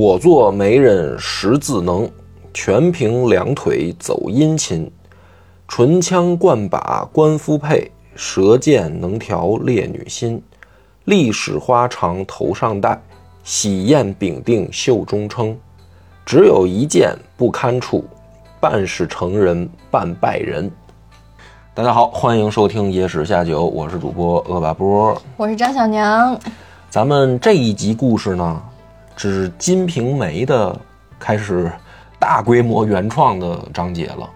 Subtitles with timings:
[0.00, 2.08] 我做媒人识字能，
[2.54, 4.88] 全凭两腿走殷勤。
[5.66, 10.40] 唇枪贯把官夫配，舌剑能调烈女心。
[11.06, 13.02] 历史花长头上戴，
[13.42, 15.58] 喜宴秉定袖中称。
[16.24, 18.04] 只有一件不堪处，
[18.60, 20.70] 半是成人半败人。
[21.74, 25.20] 大家好，欢迎收听《野史下酒》，我是主播恶把波。
[25.36, 26.38] 我是张小娘，
[26.88, 28.62] 咱们这一集故事呢，
[29.18, 30.74] 是《金瓶梅》的
[31.18, 31.70] 开始
[32.18, 34.30] 大规模原创的章节了。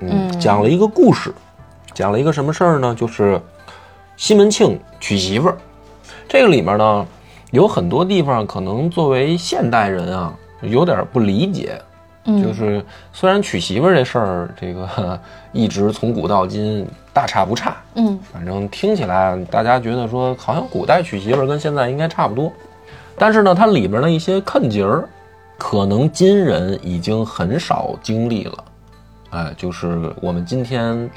[0.00, 1.32] 嗯，讲了一个故事，
[1.94, 2.94] 讲了一个什么事儿呢？
[2.94, 3.40] 就是
[4.16, 5.56] 西门庆娶媳妇儿。
[6.28, 7.06] 这个里面呢，
[7.50, 11.80] 有很多地方可能作为现代人啊，有点不理解。
[12.24, 15.20] 就是虽然娶媳妇儿这事儿，这个
[15.52, 17.76] 一直从古到今大差不差。
[17.96, 22.52] 嗯，反正听起来大家觉得说，好像古代娶媳妇儿跟现在应该差不多。
[23.16, 25.08] 但是呢，它里边的一些坑节儿，
[25.58, 28.64] 可能今人已经很少经历了。
[29.30, 31.08] 哎，就是我们今天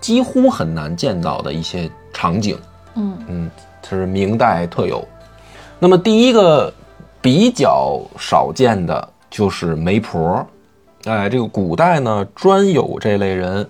[0.00, 2.58] 几乎很难见到的一些场景。
[2.94, 3.50] 嗯嗯，
[3.82, 5.06] 这是明代特有。
[5.78, 6.72] 那么第一个
[7.20, 10.46] 比较少见的就是媒婆。
[11.04, 13.66] 哎，这个古代呢专有这类人，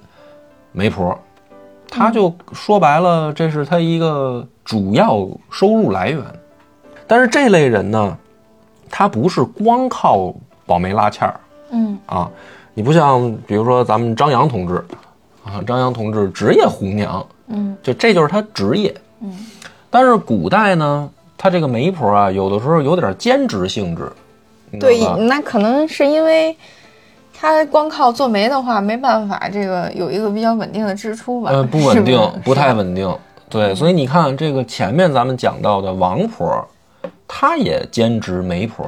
[0.73, 1.17] 媒婆，
[1.89, 6.25] 他就说白了，这是他一个主要收入来源。
[7.11, 8.17] 但是这类人呢，
[8.89, 10.33] 他不是光靠
[10.65, 11.41] 保媒拉纤儿
[11.73, 12.31] 嗯啊。
[12.73, 14.77] 你不像，比如说咱们张扬同志，
[15.45, 18.95] 啊，张扬同志职业红娘，嗯就这就是他职业。
[19.23, 19.37] 嗯，
[19.91, 24.09] 但是古代呢，他这个媒婆啊，有的时候有点兼职性质。
[24.79, 26.57] 对，那可能是因为
[27.37, 31.51] 他光靠做媒的话，没办法，这个有一个比较稳定的支出吧？
[31.51, 33.13] 呃，不稳定，不太稳定。
[33.49, 36.65] 对，所以你看这个前面咱们讲到的王婆，
[37.33, 38.85] 她也兼职媒婆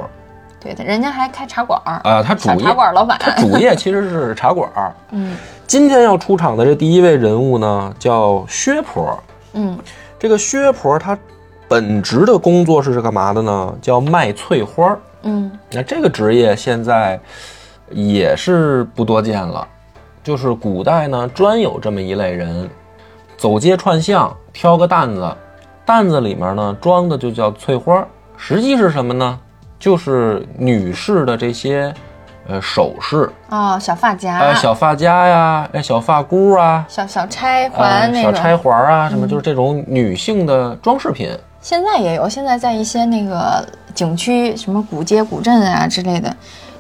[0.61, 3.17] 对的，人家还开茶馆儿啊，他主业茶馆老板。
[3.21, 4.93] 他主业其实是茶馆儿。
[5.13, 9.17] 嗯今天要出场的这第一位人物呢，叫薛婆。
[9.53, 9.79] 嗯
[10.19, 11.17] 这个薛婆她
[11.69, 13.75] 本职的工作是干嘛的呢？
[13.81, 14.99] 叫卖翠花儿。
[15.23, 17.19] 嗯那这个职业现在
[17.91, 19.67] 也是不多见了，
[20.23, 22.69] 就是古代呢专有这么一类人，
[23.37, 25.37] 走街串巷挑个担子，
[25.85, 28.07] 担子里面呢装的就叫翠花，
[28.45, 29.39] 实际是什么呢？
[29.79, 31.95] 就是女士的这些
[32.49, 41.31] 呃首饰，哦，小发夹，哎小发夹呀，哎小发箍啊，小小钗哎环小钗环啊，什么就是这种女性的装饰品。
[41.61, 43.65] 现在也有，现在在一些那个
[43.95, 46.37] 景区，什么古街、古镇啊之类的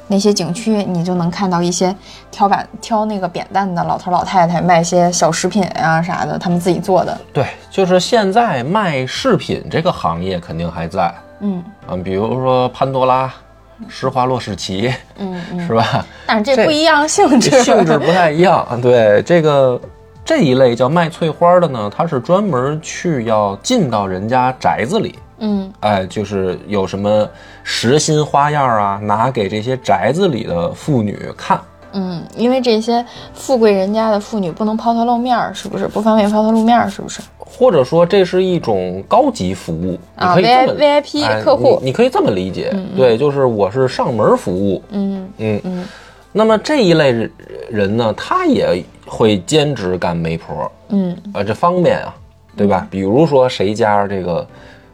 [0.08, 1.94] 那些景区，你就能看到一些
[2.32, 7.16] 挑板挑那个扁担的老头老太太卖一些小食品啊啥的，他们自己做的。
[7.32, 11.14] 对，就是现在卖饰品这个行业肯定还在。
[11.42, 13.32] 嗯啊，比如说潘多拉、
[13.88, 16.06] 施华洛世奇，嗯嗯， 是吧？
[16.26, 18.66] 但是这这不一样性质，性质不太一样。
[18.80, 19.80] 对，这个
[20.24, 27.28] 这一类叫卖翠花的呢，它是专门去要进到人家宅子里，嗯哎，就是有什么
[27.64, 31.60] 实心花样啊，拿给这些宅子里的妇女看。
[31.92, 33.04] 嗯，因为这些
[33.34, 35.86] 富贵人家的妇女不能抛头露面儿，是不是？
[35.88, 37.20] 不方便抛头露面儿，是不是？
[37.38, 45.84] 或者说这是一种高级服务，啊你可以这么 V- VIP 哎客户你，你可以这么理解，对，就是我是上门服务，嗯嗯嗯
[46.32, 47.30] 那么这一类人
[47.70, 52.14] 人呢，他也会兼职干媒婆，嗯啊，这方便啊，
[52.56, 52.86] 对吧？
[52.90, 54.46] 比如说谁家这个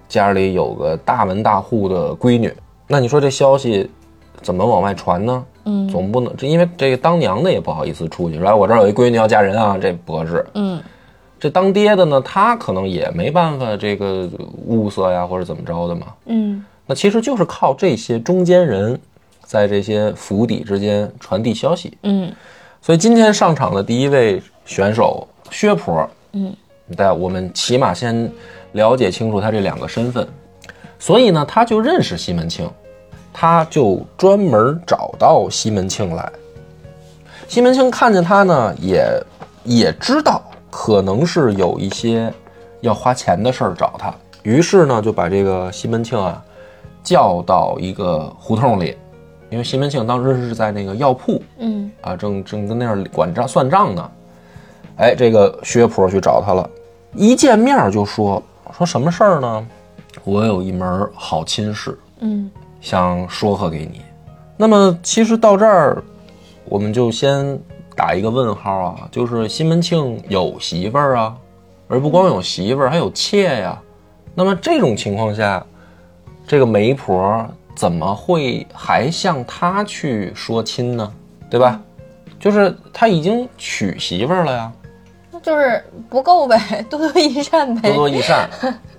[0.08, 2.52] 家里有个大门大户的闺女，
[2.88, 3.88] 那你说这消息
[4.42, 5.44] 怎么往外传呢？
[5.70, 10.44] 嗯总不能这因为这个当娘的也不好意思出去，说哎我这儿有一闺女要嫁人啊，这不合适。
[10.54, 10.80] 嗯
[11.38, 14.28] 这当爹的呢，他可能也没办法这个
[14.66, 16.06] 物色呀，或者怎么着的嘛。
[16.24, 18.98] 嗯那其实就是靠这些中间人，
[19.42, 21.96] 在这些府邸之间传递消息。
[22.02, 22.32] 嗯
[22.80, 26.52] 所以今天上场的第一位选手薛婆，嗯，
[26.96, 28.30] 但我们起码先
[28.72, 30.26] 了解清楚他这两个身份。
[30.98, 32.68] 所以呢，他就认识西门庆，
[33.40, 36.28] 他就专门找到西门庆来。
[37.46, 39.08] 西门庆看见他呢，也
[39.62, 42.34] 也知道可能是有一些
[42.80, 44.12] 要花钱的事儿找他，
[44.42, 46.42] 于是呢，就把这个西门庆啊
[47.04, 48.96] 叫到一个胡同里，
[49.50, 54.10] 因为西门庆当时是在那个药铺，嗯啊，正正跟那儿管账算账呢。
[54.96, 56.68] 哎，这个薛婆去找他了，
[57.14, 58.42] 一见面就说
[58.76, 59.64] 说什么事儿呢？
[60.24, 62.50] 我有一门好亲事，嗯
[62.80, 64.02] 想说和给你。
[64.56, 66.02] 那么其实到这儿，
[66.64, 67.58] 我们就先
[67.94, 71.36] 打一个问号啊，就是西门庆有媳妇儿啊，
[71.88, 73.80] 而不光有媳妇儿，还有妾呀。
[74.34, 75.64] 那么这种情况下，
[76.46, 81.12] 这个媒婆怎么会还向他去说亲呢？
[81.50, 81.80] 对吧？
[82.38, 84.72] 就是他已经娶媳妇儿了呀，
[85.32, 86.56] 那就是不够呗，
[86.88, 87.88] 多多益善呗。
[87.90, 88.48] 多多益善。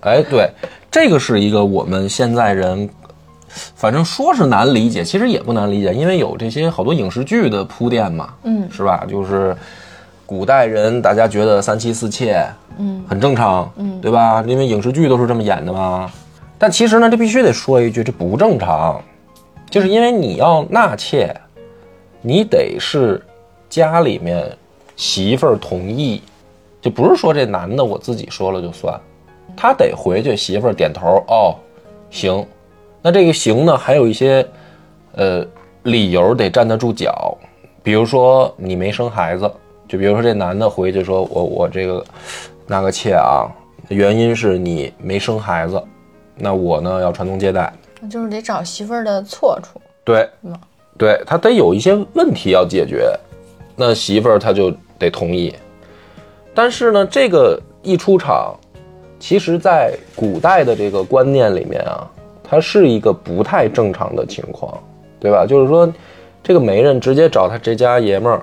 [0.01, 0.49] 哎，对，
[0.91, 2.89] 这个是一个我们现在人，
[3.75, 9.05] 反正说是难理解，其实也不难理解，因为有这些好多影视剧的铺垫嘛，嗯是吧？
[9.09, 9.55] 就是
[10.25, 12.45] 古代人，大家觉得三妻四妾，
[12.77, 14.43] 嗯很正常，嗯对吧？
[14.47, 16.11] 因为影视剧都是这么演的嘛。
[16.57, 19.01] 但其实呢，这必须得说一句，这不正常，
[19.69, 21.33] 就是因为你要纳妾，
[22.21, 23.21] 你得是
[23.69, 24.45] 家里面
[24.95, 26.21] 媳妇儿同意，
[26.81, 28.99] 就不是说这男的我自己说了就算，
[29.55, 31.55] 他得回去媳妇儿点头，哦，
[32.11, 32.45] 行。
[33.01, 34.45] 那这个行呢，还有一些
[35.15, 35.45] 呃
[35.83, 37.37] 理由得站得住脚，
[37.81, 39.49] 比如说你没生孩子，
[39.87, 42.03] 就比如说这男的回去说我我这个
[42.67, 43.47] 纳个妾啊，
[43.87, 45.81] 原因是你没生孩子，
[46.35, 49.79] 那我呢要传宗接代，那就是得找媳妇儿的错处。
[50.03, 50.53] 对嗯，
[50.97, 53.11] 对他得有一些问题要解决，
[53.75, 55.55] 那媳妇儿他就得同意。
[56.53, 58.53] 但是呢，这个一出场，
[59.19, 62.05] 其实在古代的这个观念里面啊，
[62.49, 64.75] 它是一个不太正常的情况，
[65.19, 65.45] 对吧？
[65.45, 65.87] 就是说，
[66.41, 68.41] 这个媒人直接找他这家爷们儿，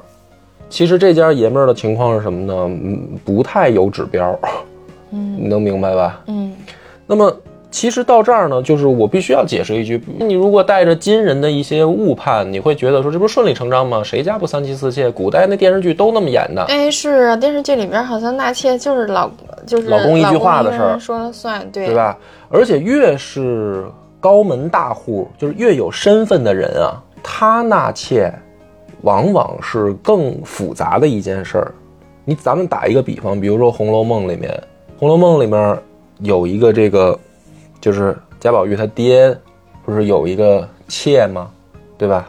[0.68, 2.54] 其实这家爷们儿的情况是什么呢？
[2.84, 4.38] 嗯，不太有指标，
[5.10, 6.22] 嗯你能明白吧？
[6.28, 6.54] 嗯
[7.04, 7.36] 那么
[7.76, 14.02] 其实到这儿呢，就是我必须要解释一句：你如果带着今人的一些误判，你会觉得说这不是顺理成章吗？
[14.02, 15.10] 谁家不三妻四妾？
[15.10, 16.62] 古代那电视剧都那么演的。
[16.70, 19.30] 哎，是啊，电视剧里边好像纳妾就是老
[19.66, 21.94] 就是老公一句话的事儿说了算，对对？
[21.94, 22.16] 吧？
[22.48, 23.84] 而且越是
[24.20, 28.32] 高门大户，就是越有身份的人啊，他纳妾
[29.02, 31.74] 往往是更复杂的一件事儿。
[32.24, 34.50] 你咱们打一个比方，比如说《红楼梦》里面，
[34.98, 35.78] 《红楼梦》里面
[36.20, 37.18] 有一个这个，
[37.86, 39.32] 就是贾宝玉他爹，
[39.84, 41.48] 不是有一个妾吗？
[41.96, 42.28] 对吧？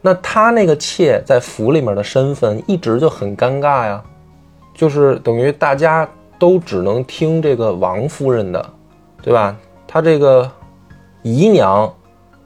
[0.00, 4.00] 那他那个妾在府里面的身份一直就很尴尬呀，
[4.72, 6.08] 就是等于大家
[6.38, 8.64] 都只能听这个王夫人的，
[9.20, 9.56] 对吧？
[9.88, 10.48] 他这个
[11.22, 11.92] 姨娘，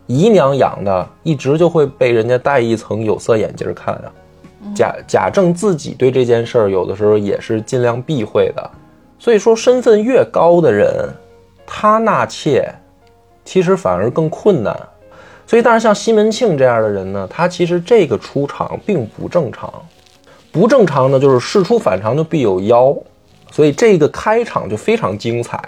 [0.07, 4.11] 姨娘养的，一直就会被人家戴一层有色眼镜看啊。
[4.75, 8.71] 贾贾政自己对这件事儿，有的时候也是尽量避讳的。
[9.19, 11.07] 所以说，身份越高的人，
[11.67, 12.73] 他纳妾，
[13.45, 14.75] 其实反而更困难。
[15.47, 19.73] 所以，但是像西门庆这样的人呢，他其实这个出场并不正常。
[20.51, 22.97] 不正常呢，就是事出反常就必有妖，
[23.51, 25.61] 所以这个开场就非常精彩。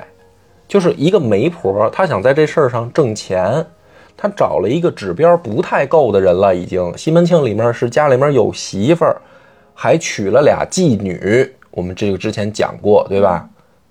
[0.67, 3.65] 就是一个媒婆，她想在这事儿上挣钱，
[4.17, 6.97] 她找了一个指标不太够的人了，已经。
[6.97, 9.17] 西门庆里面是家里面有媳妇儿，
[9.75, 13.49] 还娶了俩妓女，我们这个之前讲过，对吧？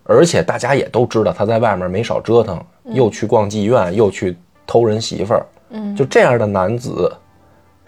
[0.08, 7.12] 而且大家也都知道他在外面没少折腾，又去逛妓院，又去偷人媳妇儿，嗯就这样的男子，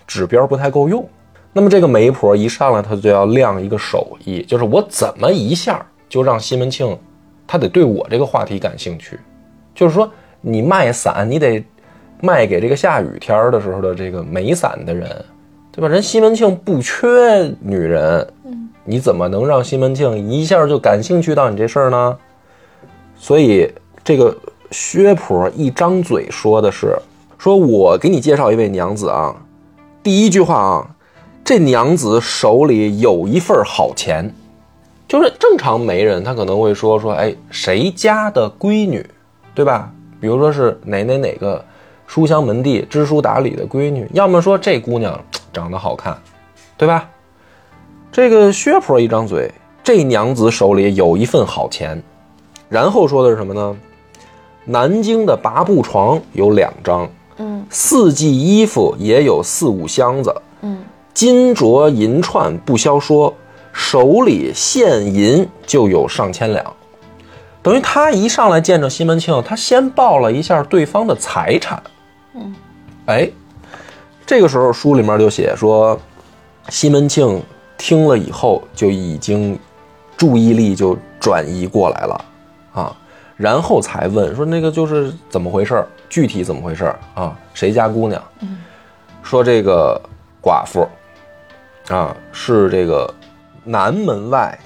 [0.06, 1.08] 指标不太够用。
[1.54, 6.96] 那么这个媒婆一上来，他就要亮一个手艺，就是我怎么一下就让西门庆，
[7.48, 9.20] 他得对我这个话题感兴趣。
[9.74, 10.12] 就是说，
[10.42, 11.64] 你卖伞，你得
[12.22, 15.10] 卖给这个下雨天儿的时候的这个没伞的人，
[15.72, 15.88] 对吧？
[15.88, 17.00] 人西门庆不缺
[17.62, 18.28] 女人，
[18.90, 22.18] 你怎么能让西门庆一下就感兴趣到你这事儿呢？
[23.16, 23.72] 所以
[24.04, 24.36] 这个
[24.72, 26.98] 薛婆一张嘴说的是，
[27.38, 29.36] 说我给你介绍一位娘子啊，
[30.02, 30.90] 第一句话啊，
[31.46, 34.34] 这娘子手里有一份好钱，
[35.08, 39.08] 就是正常媒人他可能会说说，哎，谁家的闺女，
[39.54, 39.92] 对吧？
[40.20, 41.64] 比如说是哪哪哪个
[42.08, 46.18] 书香门第、知书达理的闺女，要么说这姑娘长得好看，
[46.76, 47.08] 对吧？
[48.12, 49.52] 这个薛婆一张嘴，
[49.84, 52.02] 这娘子手里有一份好钱，
[52.68, 53.76] 然后说的是什么呢？
[54.66, 63.34] 南京的八步床有两张，嗯四季衣服也有四五箱子，嗯金镯银串不消说，
[63.72, 66.74] 手里现银就有上千两。
[67.62, 71.82] 等于他一上来见着西门庆，他先报了一下对方的财产。
[72.34, 72.56] 嗯，
[73.06, 73.30] 哎，
[74.26, 76.00] 这个时候书里面就写说，
[76.70, 77.42] 西门庆
[77.80, 79.58] 听了以后就已经
[80.18, 82.26] 注意力就转移过来了
[82.74, 82.96] 啊，
[83.38, 87.36] 然后才问说那个就是怎么回事儿，具体怎么回事儿啊？
[87.54, 88.22] 谁家姑娘？
[88.42, 88.58] 嗯，
[89.24, 90.00] 说这个
[90.44, 90.88] 寡妇
[91.88, 93.12] 啊是这个
[93.64, 94.60] 南门外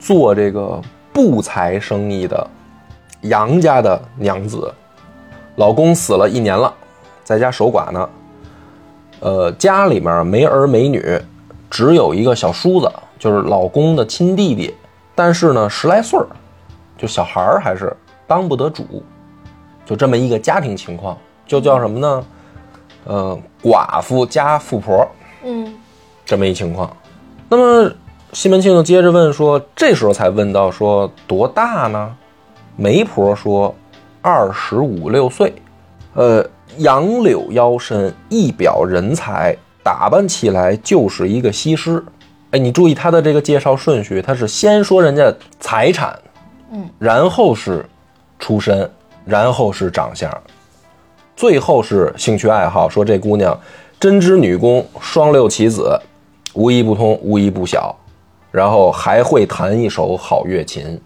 [0.00, 0.80] 做这个
[1.12, 2.48] 布财生意的
[3.20, 4.72] 杨家的娘子，
[5.56, 6.72] 老公死了一年了，
[7.22, 8.08] 在家守寡呢。
[9.20, 11.00] 呃，家里面没儿没女，
[11.70, 14.74] 只有一个小叔子，就是老公的亲弟弟，
[15.14, 16.26] 但是呢十来岁儿，
[16.96, 17.94] 就小孩儿还是
[18.26, 19.02] 当不得主，
[19.84, 21.16] 就这么一个家庭情况，
[21.46, 22.24] 就叫什么呢？
[23.06, 25.06] 呃寡妇加富婆
[25.44, 25.74] 嗯
[26.24, 26.90] 这么一情况。
[27.50, 27.92] 那么
[28.32, 32.16] 西门庆又接着问说，这时候才问到说多大呢？
[32.76, 33.74] 媒婆说
[34.22, 35.52] 二十五六岁，
[36.14, 36.44] 呃，
[36.78, 39.54] 杨柳腰身，一表人才，
[39.84, 42.02] 打扮起来就是一个西施。
[42.50, 46.18] 哎，你注意他的这个介绍顺序，他是先说人家财产，
[46.72, 47.84] 嗯，然后是
[48.38, 48.90] 出身，
[49.24, 50.30] 然后是长相，
[51.36, 52.88] 最后是兴趣爱好。
[52.88, 53.60] 说这姑娘
[54.00, 56.00] 针织女工，双六棋子，
[56.54, 57.94] 无一不通，无一不晓，
[58.50, 61.00] 然后还会弹一手好乐琴。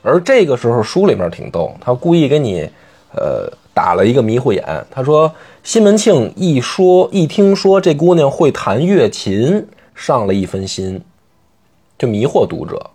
[0.00, 2.70] 而这个时候书里面挺逗，他故意给你，
[3.16, 4.64] 呃，打了一个迷糊眼。
[4.90, 5.30] 他说
[5.62, 11.02] 西门庆一说一听说这姑娘会弹乐琴，上了一分心，
[11.98, 12.90] 就迷惑读者。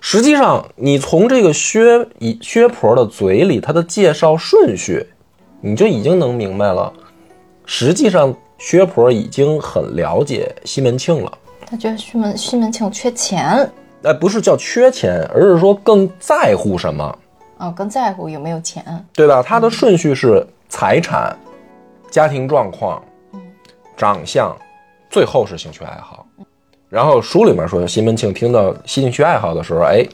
[0.00, 5.04] 实际上，你从这个薛以薛婆的嘴里，她的介绍顺序，
[5.60, 6.92] 你就已经能明白了。
[7.66, 11.32] 实际上，薛婆已经很了解西门庆了。
[11.66, 13.70] 他觉得西门西门庆缺钱，
[14.02, 17.18] 哎，不是叫缺钱，而是说更在乎什么，
[17.58, 18.84] 哦，更在乎有没有钱。
[19.12, 19.42] 对吧？
[19.42, 21.36] 他的顺序是财产、
[22.10, 23.02] 家庭状况、
[23.96, 24.56] 长相，
[25.10, 26.26] 最后是兴趣爱好。
[26.88, 30.06] 然后书里面说，西门庆听到兴趣爱好的时候，哎，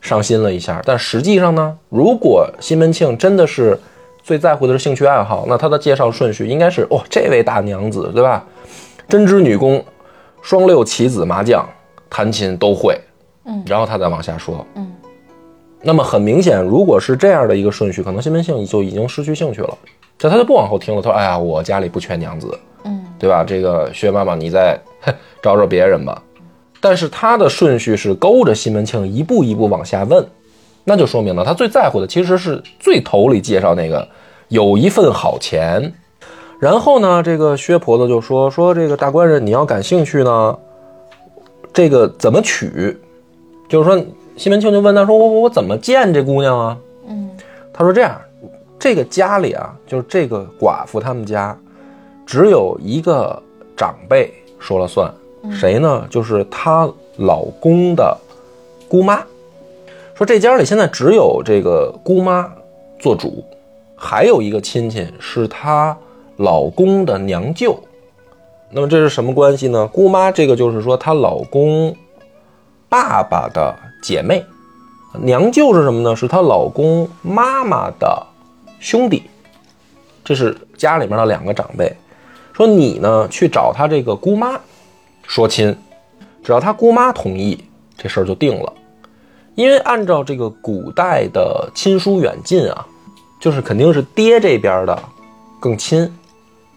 [0.00, 0.80] 伤心了一下。
[0.84, 3.78] 但实际上呢，如果西门庆真的是
[4.22, 8.44] 最在乎的是兴趣爱好，那他的介绍顺序应该是：哦，这位大娘子，对吧？
[9.08, 9.84] 针织女工、
[10.42, 11.68] 双六棋子、麻将、
[12.08, 12.98] 弹琴都会。
[13.44, 14.64] 嗯然后他再往下说。
[14.74, 14.92] 嗯，
[15.82, 19.78] 那么很明显，如果是这样的一个顺序，可能西门庆就已经失去兴趣了，
[20.18, 21.00] 这他就不往后听了。
[21.00, 23.44] 他说：“哎呀，我家里不缺娘子，嗯对吧？
[23.44, 24.78] 这个薛妈妈，你再
[25.40, 26.20] 找找别人吧。”
[26.80, 30.26] 但是他的顺序是勾着西门庆一步一步往下问，
[30.84, 34.06] 那就说明了他最在乎的其实是最头里介绍那个
[34.48, 35.92] 有一份好钱。
[36.60, 40.58] 然后呢，这个薛婆子就说：“说这个大官人，你要感兴趣呢，
[41.72, 42.98] 这个怎么取？
[43.68, 44.04] 就是说，
[44.38, 46.78] 西门庆就问他说：“我我我怎么见这姑娘啊？”
[47.08, 47.28] 嗯
[47.72, 48.20] 他说：“这样，
[48.78, 51.56] 这个家里啊，就是这个寡妇他们家，
[52.24, 53.40] 只有一个
[53.76, 55.12] 长辈说了算，
[55.50, 56.06] 谁呢？
[56.08, 58.16] 就是她老公的
[58.88, 59.22] 姑妈。
[60.14, 62.52] 说这家里现在只有这个姑妈
[62.98, 63.44] 做主，
[63.94, 65.96] 还有一个亲戚是她
[66.38, 67.78] 老公的娘舅。
[68.70, 69.86] 那么这是什么关系呢？
[69.86, 71.94] 姑妈这个就是说她老公
[72.88, 74.44] 爸爸的姐妹。”
[75.20, 76.14] 娘舅是什么呢？
[76.14, 78.26] 是她老公妈妈的
[78.78, 79.22] 兄弟，
[80.22, 81.90] 这是家里面的两个长辈。
[82.52, 84.60] 说你呢去找他这个姑妈
[85.22, 85.76] 说亲，
[86.42, 87.58] 只要他姑妈同意，
[87.96, 88.72] 这事儿就定了。
[89.54, 92.86] 因为按照这个古代的亲疏远近啊，
[93.40, 95.02] 就是肯定是爹这边的
[95.60, 96.12] 更亲，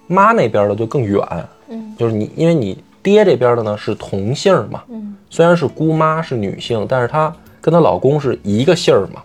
[0.07, 1.23] 妈那边的就更远。
[1.67, 9.21] 嗯，就是你，因为你爹这边的呢是同姓嘛，嗯虽然是姑妈是女性，但是她跟她老公是一个姓儿嘛，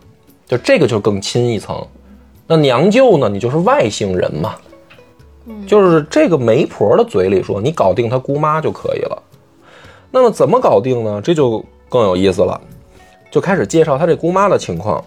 [0.47, 1.85] 就这个就更亲一层。
[2.47, 4.54] 那娘舅呢，你就是外姓人嘛，
[5.66, 9.23] 就是这个媒婆的嘴里说，你搞定她姑妈就可以了。
[10.11, 11.21] 那么怎么搞定呢？
[11.21, 12.61] 这就更有意思了，
[13.30, 15.04] 就开始介绍她这姑妈的情况，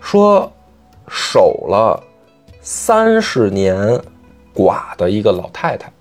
[0.00, 0.50] 说
[1.08, 2.02] 守了
[2.60, 4.00] 三十年
[4.54, 5.92] 寡的一个老太太，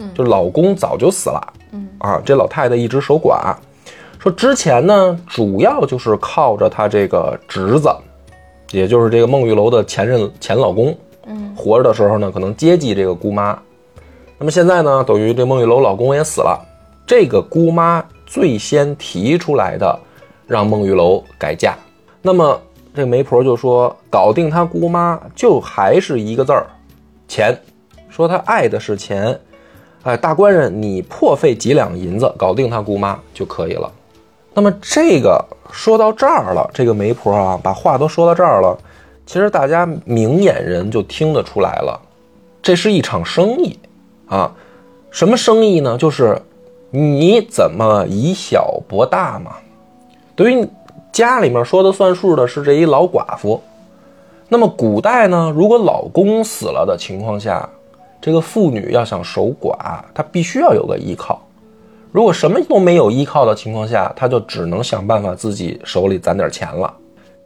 [0.00, 3.54] 嗯就老公早就死了，嗯啊，这老太太一直守寡。
[4.18, 7.94] 说之前呢，主要就是靠着她这个侄子，
[8.70, 13.58] 也就是这个孟玉楼的前任前老公，嗯活着的时候呢，可能接济这个姑妈。
[14.38, 16.58] 那么现在呢，等于这孟玉楼老公也死了，
[17.06, 19.98] 这个姑妈最先提出来的，
[20.46, 21.74] 让孟玉楼改嫁。
[22.22, 22.60] 那么
[22.94, 26.66] 这媒婆就说，搞定她姑妈就还是一个字儿，
[27.28, 27.58] 钱。
[28.08, 29.38] 说她爱的是钱，
[30.02, 33.90] 哎，大官人，你破费几两银子搞定他姑妈就可以了。
[34.54, 38.76] 那么这个说到这儿了，这个媒婆啊，把话都说到这儿了，
[39.26, 42.00] 其实大家明眼人就听得出来了，
[42.62, 43.78] 这是一场生意
[44.26, 44.52] 啊。
[45.10, 45.98] 什么生意呢？
[45.98, 46.40] 就是
[46.90, 49.52] 你怎么以小博大嘛。
[50.34, 50.66] 对于
[51.12, 53.60] 家里面说的算数的是这一老寡妇，
[54.48, 57.68] 那么古代呢，如果老公死了的情况下，
[58.20, 59.76] 这个妇女要想守寡，
[60.14, 61.40] 她必须要有个依靠。
[62.12, 66.92] 如果什么都没有依靠的情况下，她就只能想办法自己手里攒点钱了。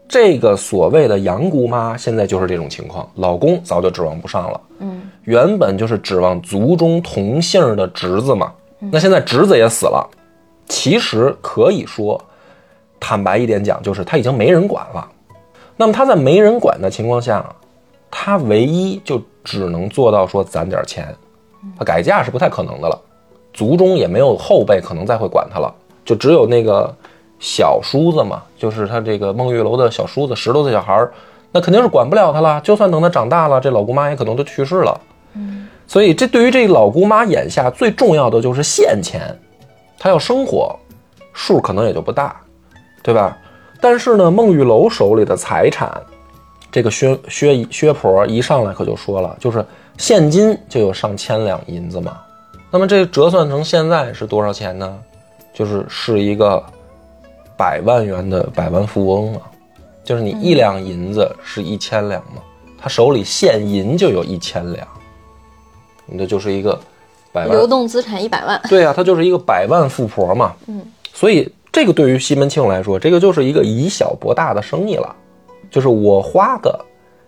[0.06, 10.06] 这个所谓的杨姑妈现在就是这种情况，老公早就指望不上了，嗯原本就是指望族中同姓的侄子嘛，那现在侄子也死了，
[10.68, 12.22] 其实可以说，
[13.00, 15.08] 坦白一点讲，就是他已经没人管了。
[15.76, 17.44] 那么他在没人管的情况下，
[18.16, 21.12] 他唯一就只能做到说攒点钱，
[21.76, 22.96] 他改嫁是不太可能的了，
[23.52, 26.94] 族中也没有后辈可能再会管他了，就只有那个
[27.40, 31.12] 小叔子嘛，就是他这个孟玉楼的小叔子，十多岁小孩儿，
[31.50, 32.60] 那肯定是管不了他了。
[32.60, 35.00] 就算等他长大了，这老姑妈也可能都去世了。
[35.88, 39.36] 所以这对于这老姑妈眼下最重要的就是现钱，
[39.98, 40.74] 她要生活，
[41.32, 42.40] 数可能也就不大，
[43.02, 43.36] 对吧？
[43.80, 46.00] 但是呢，孟玉楼手里的财产，
[46.74, 49.64] 这个薛薛薛婆一上来可就说了，就是
[49.96, 52.20] 现金就有上千两银子嘛。
[52.68, 54.98] 那么这折算成现在是多少钱呢？
[55.52, 56.60] 就是是一个
[57.56, 59.42] 百万元的百万富翁啊，
[60.02, 62.42] 就是你一两银子是一千两嘛，
[62.76, 64.84] 他手里现银就有一千两，
[66.06, 66.76] 你这就是一个
[67.32, 68.60] 百万流动资产一百万。
[68.68, 70.52] 对啊，他就是一个百万富婆嘛。
[70.66, 75.14] 嗯，所以这个对于西门庆来说，这个就是一个以小博大的生意了。
[75.70, 76.78] 就是我花个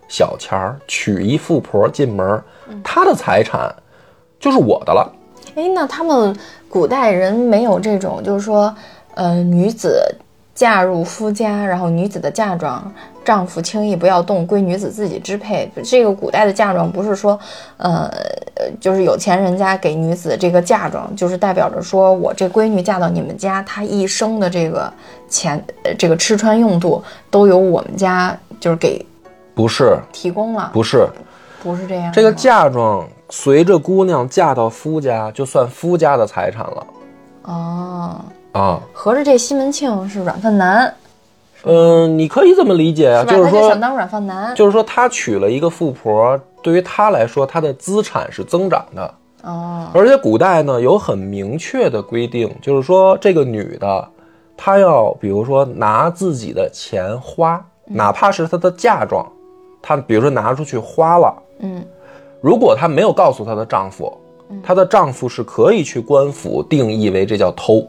[0.07, 2.41] 小钱儿娶一富婆进门，
[2.83, 3.73] 她的财产
[4.39, 5.11] 就是我的了。
[5.55, 6.35] 哎，那他们
[6.69, 8.73] 古代人没有这种，就是说，
[9.15, 10.03] 呃，女子
[10.57, 12.91] 嫁入夫家，然后女子的嫁妆，
[13.23, 15.71] 丈夫轻易不要动，归女子自己支配。
[15.85, 17.39] 这个古代的嫁妆不是说，
[17.77, 18.11] 呃，
[18.55, 24.91] 呃就是有钱人家给女子这个嫁妆，就是代表着说我这闺女嫁到你们家，她一生的这个
[25.29, 29.05] 钱，呃这个吃穿用度都由我们家就是给
[29.53, 31.07] 不是，提供了，不是，
[31.61, 32.11] 不是这样。
[32.11, 36.87] 这个嫁妆随着姑娘嫁到夫家，就算夫家的财产了
[37.43, 38.21] 哦，
[38.51, 38.81] 啊。
[38.93, 40.93] 合着这西门庆是软饭男，
[41.63, 43.35] 嗯，你可以这么理解啊，是？
[43.35, 44.55] 就是说就想，当软饭男。
[44.55, 49.13] 就是说，他娶了一个富婆，对于他来说，他的资产是增长的。
[49.43, 54.07] 哦，而且古代呢有很明确的规定，就是说这个女的，
[54.57, 59.25] 她要比如说拿自己的钱花，哪怕是她的嫁妆，
[59.81, 61.85] 她比如说拿出去花了，嗯，
[62.41, 64.11] 如果她没有告诉她的丈夫，
[64.63, 67.87] 她的丈夫是可以去官府定义为这叫偷，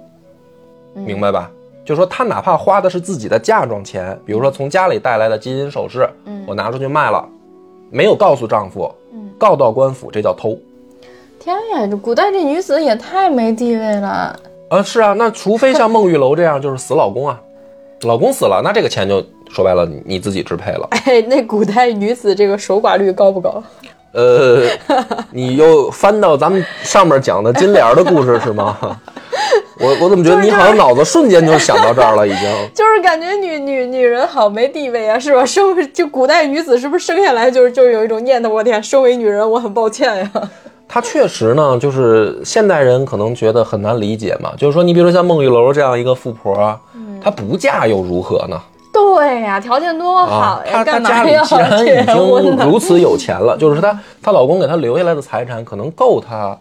[0.95, 1.51] 明白吧？
[1.85, 6.09] 就是说她哪怕花的是自己的嫁妆钱，比如说从家里带来的金银首饰，
[6.47, 7.27] 我拿出去卖了，
[7.91, 8.95] 没有告诉丈夫，
[9.39, 10.59] 告到官府，这叫偷。
[11.39, 14.39] 天呀，这古代这女子也太没地位了。
[14.69, 17.41] 啊，是啊，那除非像孟玉楼这样，就是死老公啊，
[18.03, 20.87] 老公死了，那这个钱就说白了你你自己支配了。
[21.07, 23.63] 哎，那古代女子这个守寡率高不高？
[24.13, 24.67] 呃，
[25.31, 28.77] 你又翻到咱们上面讲的金莲的故事是吗？
[29.81, 32.41] 我我怎么觉得你好像脑子瞬间就想到这儿了，已经。
[32.75, 35.45] 就是感觉女女女人好没地位啊，是吧？
[35.45, 38.51] 生就古代女子是不是生下来就是就有一种念头？
[38.51, 40.31] 我天，身为女人，我很抱歉呀。
[40.89, 46.81] 她确实呢，就是现代人可能觉得很难理解嘛，就是说你比如说像孟玉楼这样一个富婆，
[47.23, 48.59] 她不嫁又如何呢？
[48.91, 52.07] 对呀，条件多好啊，呀，她家里要既然已？
[52.07, 56.57] 经如此有钱了，就是她她老公给她留下来的财产可能够她，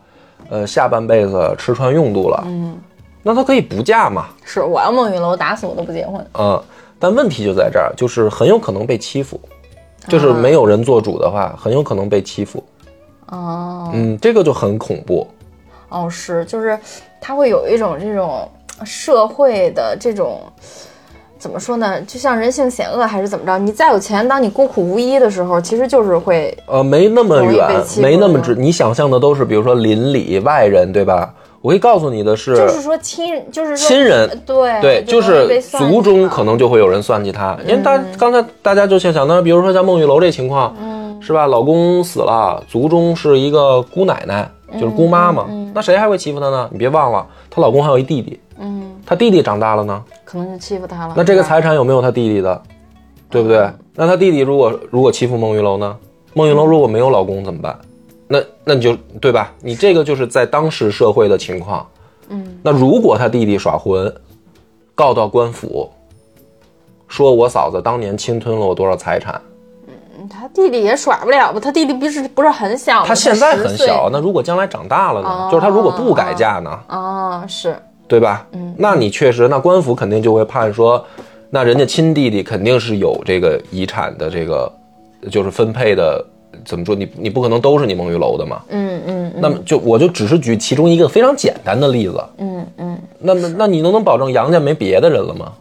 [0.50, 2.44] 呃下半辈子吃穿用度了。
[2.46, 2.78] 嗯，
[3.24, 4.28] 那她可以不嫁嘛？
[4.44, 6.26] 是我要孟玉楼，打死我都不结婚。
[6.40, 6.62] 嗯，
[7.00, 9.40] 但问题就在这儿，就是很有可能被欺负，
[10.08, 12.64] 就是没有人做主的话，很有可能被欺负。
[13.28, 15.28] 哦嗯，这个就很恐怖。
[15.90, 16.78] 哦，是，就是
[17.20, 18.50] 他会有一种这种
[18.84, 20.42] 社会的这种。
[21.40, 22.02] 怎么说呢？
[22.02, 23.58] 就像人性险恶还是怎么着？
[23.58, 28.56] 你再有钱，当你孤苦无依的时候，其实就是会呃，没那么远没那么直。
[28.56, 31.34] 你想象的都是，比如说邻里外人，对吧？
[31.62, 40.74] 我可以告诉你的是，就是说亲，就是亲人对对，就是族中可能就会有人算计他，因为大刚才大家就想想到，比如说像孟玉楼这情况，
[41.20, 41.48] 是吧？
[41.48, 46.70] 老公死了，族中是一个姑奶奶，就是姑妈嘛，那谁还会欺负她呢？
[46.72, 51.14] 你别忘了，她老公还有一弟弟，嗯，他弟弟长大了呢，可能就欺负他了。
[51.16, 52.62] 那这个财产有没有他弟弟的？
[53.30, 53.70] 对不对？
[53.94, 55.98] 那他弟弟如果如果欺负孟玉楼呢？
[56.34, 57.78] 孟玉楼如果没有老公怎么办？
[58.28, 59.52] 那那你就对吧？
[59.62, 61.86] 你这个就是在当时社会的情况。
[62.30, 64.14] 嗯，那如果他弟弟耍浑，
[64.96, 65.90] 告到官府，
[67.08, 69.42] 说我嫂子当年侵吞了我多少财产，
[70.30, 71.60] 他弟弟也耍不了吧？
[71.60, 73.06] 他弟弟不是不是很小吗？
[73.08, 75.30] 他现在很小，那如果将来长大了呢？
[75.30, 76.80] 哦就是他如果不改嫁呢？
[76.90, 78.48] 哦，是对吧？
[78.54, 81.04] 嗯，那你确实，那官府肯定就会判说，
[81.50, 84.72] 那人家亲弟弟肯定是有这个遗产的这个，
[85.30, 86.26] 就是分配的，
[86.66, 86.96] 怎么说？
[86.96, 88.62] 你你不可能都是你孟玉楼的嘛？
[88.70, 92.24] 嗯嗯那么就我就只是举其中一个非常简单的例子。
[92.38, 95.54] 嗯嗯，那么那你能能保证杨家没别的人了吗？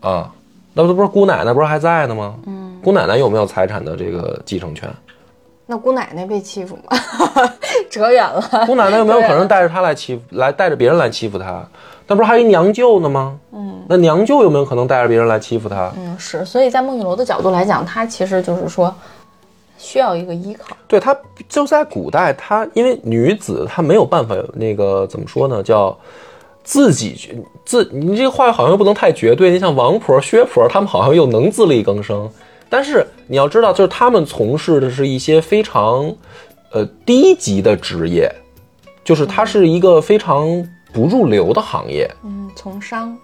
[0.00, 0.32] 啊，
[0.72, 2.34] 那不不是姑奶奶不是还在呢吗？
[2.46, 4.88] 嗯，姑奶奶有没有财产的这个继承权？
[5.70, 6.98] 那姑奶奶被欺负吗？
[7.88, 8.42] 扯远了。
[8.66, 11.64] 姑奶奶有没有可能带着她来欺负，来带着别人来欺负她？
[12.08, 13.38] 那不是还有一娘舅呢吗？
[13.52, 15.92] 嗯，那娘舅有没有可能带着别人来欺负她？
[15.96, 18.92] 嗯，是，所以在孟玉楼的角度来讲，他其实就是说，
[19.78, 20.76] 需要一个依靠。
[20.88, 21.16] 对她
[21.48, 25.96] 就在古代，她因为女子她没有办法那个怎么说呢，叫
[26.64, 29.52] 自己去自你这个话好像又不能太绝对。
[29.52, 32.28] 你像王婆、薛婆，她们好像又能自力更生，
[32.70, 36.10] 但是你要知道，就是他们从事的是一些非常
[36.72, 38.32] 呃低级的职业，
[39.04, 40.46] 就是它是一个非常
[40.92, 42.08] 不入流的行业。
[42.24, 43.14] 嗯，从商，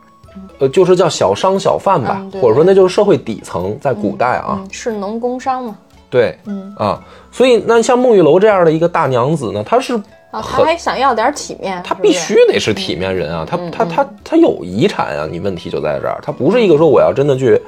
[0.59, 5.79] 呃，就是叫小商小贩吧，或者说那就是社会底层，在古代啊，嗯，是农工商嘛。
[6.11, 6.75] 对，嗯。
[6.77, 9.95] 啊，所以那像孟玉楼这样的一个大娘子呢，她是
[10.31, 17.61] 啊，他还想要点体面，她必须得是体面人啊，她嗯她她她有遗产啊，你问题就在这儿，她不是一个说我要真的去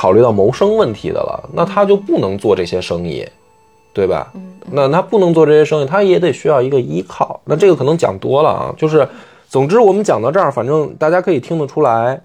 [0.00, 3.26] 考虑到谋生问题的了，那他就不能做这些生意，
[3.92, 4.30] 对吧？
[4.34, 7.40] 嗯那他不能做这些生意，他也得需要一个依靠。
[7.44, 9.08] 那这个可能讲多了啊，就是，
[9.48, 12.20] 总之我们讲到这儿，反正大家可以听得出来。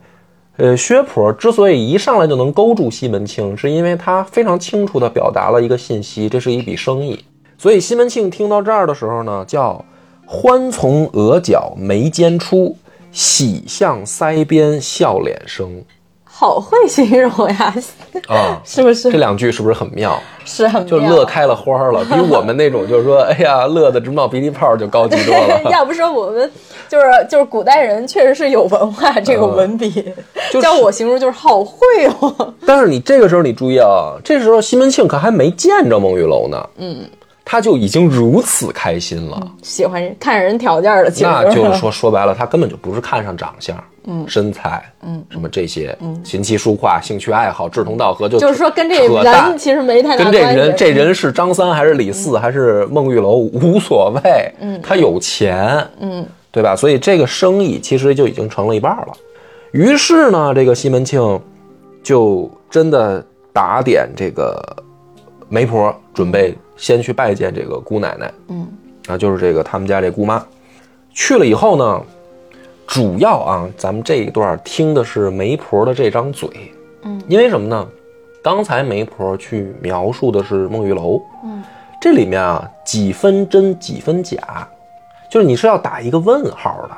[0.58, 7.18] 呃，薛婆之所以一上来就能勾住西门庆，是因为她非常清楚地表达了一个信息，这是一笔生意。
[7.58, 9.84] 所以西门庆听到这儿的时候呢，叫
[10.28, 12.78] 欢从额角眉间出，
[13.12, 15.82] 喜向腮边笑脸生
[16.44, 17.74] 好会形容呀，
[18.28, 18.60] 啊。
[18.66, 19.10] 是不是？
[19.10, 20.20] 这两句是不是很妙？
[20.44, 25.62] 是很妙就乐开了花了， 比我们那种就是说，哎呀，乐的直冒鼻涕泡就高级多了。
[25.72, 26.52] 要不说我们
[26.90, 30.14] 就是就是古代人确实是有文化这个文笔，嗯
[30.52, 31.78] 就是叫我形容就是好会
[32.20, 32.54] 哦。
[32.66, 37.06] 但是你这个时候你注意啊，这时候西门庆可还没见着孟玉楼呢，嗯，
[37.46, 39.52] 他就已经如此开心了。
[39.62, 50.60] 喜欢人看人条件了，那就是说， 说白了，他根本就不是看上长相，嗯，身材，嗯，什么这些，嗯，琴棋书画、兴趣爱好、志同道合，就就是说跟这人其实没太大跟这关系。
[50.60, 56.76] 人这人是张三还是李四还是孟玉楼无所谓，嗯，他有钱，嗯，对吧？
[56.76, 59.08] 所以这个生意其实就已经成了一半了。
[59.72, 61.42] 于是呢，这个西门庆
[62.04, 64.62] 就真的打点这个
[65.50, 68.68] 媒婆，准备先去拜见这个姑奶奶，嗯，
[69.08, 70.44] 啊，就是这个他们家这姑妈。
[71.12, 72.02] 去了以后呢，
[72.88, 76.50] 主要啊，咱们这一段听的是媒婆的这张嘴，
[77.04, 77.88] 嗯，因为什么呢？
[78.44, 81.64] 刚才媒婆去描述的是孟玉楼，嗯，
[82.02, 84.68] 这里面啊几分真几分假，
[85.30, 86.98] 就是你是要打一个问号的。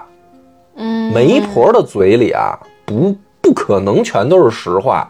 [0.78, 5.08] 嗯，媒婆的嘴里啊，不不可能全都是实话，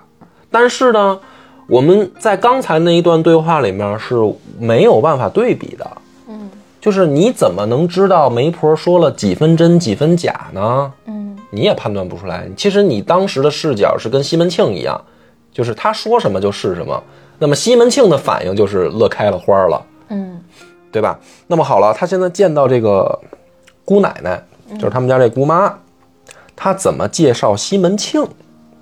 [0.52, 1.20] 但是呢，
[1.68, 4.16] 我们在刚才那一段对话里面是
[4.60, 5.88] 没有办法对比的。
[6.28, 6.50] 嗯，
[6.80, 10.92] 就是你怎么能知道媒婆说了几分真几分假呢？
[11.08, 12.50] 嗯你也判断不出来。
[12.58, 15.00] 其实你当时的视角是跟西门庆一样，
[15.54, 17.02] 就是他说什么就是什么。
[17.40, 20.42] 那么西门庆的反应就是乐开了花了，嗯
[20.92, 21.18] 对吧？
[21.48, 23.18] 那么好了，他现在见到这个
[23.86, 25.74] 姑奶奶，就是他们家这姑妈，
[26.56, 28.26] 他怎么介绍西门庆？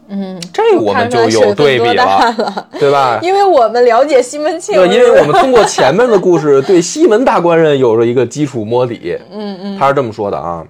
[0.07, 2.05] 嗯，这我们就有对比了，
[2.37, 3.19] 了，对吧？
[3.23, 9.17] 因为我们了解西门庆，对，因为我们通过前面的故事，对西门大官人有着一个基础摸底。
[9.31, 10.63] 嗯嗯他是这么说的啊，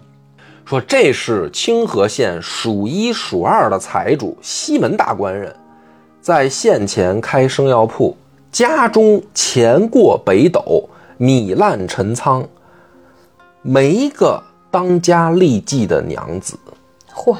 [0.66, 5.54] 说这是清河县数一数二的财主西门大官人，
[6.22, 8.16] 在县前开生药铺，
[8.52, 12.46] 家中钱过北斗，米烂陈仓，
[13.62, 14.42] 没一个
[14.72, 16.56] 当家立继的娘子，
[17.14, 17.36] 嚯，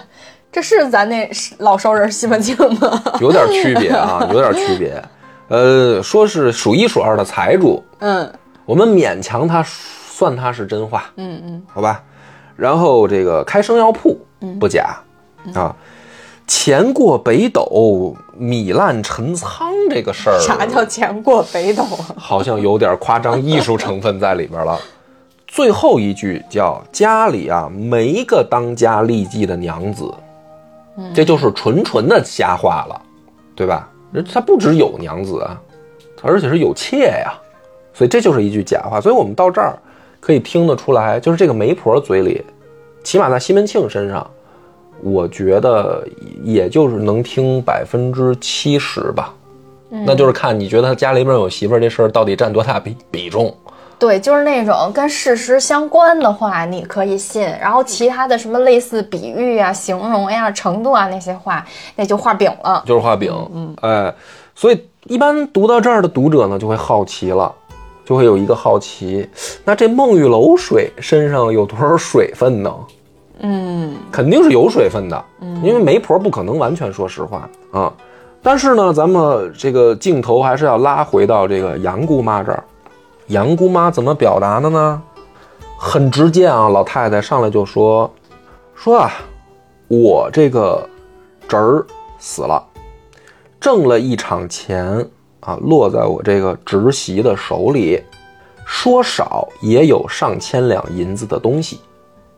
[0.54, 3.04] 这是咱那老熟人西门庆吗？
[3.20, 5.04] 有点区别啊， 有点区别。
[5.50, 8.32] 呃，说是数一数二的财主，嗯
[8.66, 12.02] 我们勉强他算他是真话，嗯嗯好吧？
[12.56, 14.18] 然后这个开生药铺
[14.60, 14.96] 不假、
[15.56, 15.76] 啊，
[16.48, 22.16] 钱过北斗，米烂陈仓这个事儿，啥叫钱过北斗啊？
[22.16, 24.80] 好像有点夸张艺术成分在里边了。
[25.48, 30.12] 最后一句叫家里啊没个当家立继的娘子，
[31.14, 33.02] 这就是纯纯的瞎话了，
[33.56, 33.90] 对吧？
[34.12, 35.60] 人他不只有娘子啊，
[36.22, 37.34] 而且是有妾呀，
[37.94, 39.02] 所以这就是一句假话。
[39.02, 39.78] 所以我们到这儿
[40.20, 42.44] 可以听得出来，就是这个媒婆嘴里，
[43.04, 44.30] 起码在西门庆身上，
[45.02, 46.08] 我觉得
[46.44, 49.34] 也就是能听百分之七十吧。
[50.06, 53.56] 那就是看你觉得他家里边有媳妇儿这事儿到底占多大比比重。
[54.00, 62.84] 对，就是那种跟事实相关的话，你可以信；然后其他的什么类似比喻啊、形容呀、程度啊那些话，那就画饼了。
[62.86, 64.14] 就是画饼，嗯，哎，
[64.54, 67.50] 所以一般读到这儿的读者呢，就会好奇了，
[68.04, 69.30] 就会有一个好奇，
[69.64, 72.74] 那这孟玉楼水身上有多少水分呢？
[73.40, 75.26] 嗯肯定是有水分的，
[75.62, 77.92] 因为媒婆不可能完全说实话啊。
[78.42, 82.64] 但是呢，咱们这个镜头还是要拉回到这个杨姑妈这儿。
[83.28, 85.02] 杨姑妈怎么表达的呢？
[85.78, 88.10] 很直接啊，老太太上来就说
[88.76, 89.12] 说啊，
[89.88, 90.88] 我这个
[91.48, 91.86] 侄儿
[92.20, 92.64] 死了，
[93.60, 95.06] 挣了一场钱，
[95.42, 98.02] 啊，落在我这个侄媳的手里，
[98.66, 101.82] 说少也有上千两银子的东西。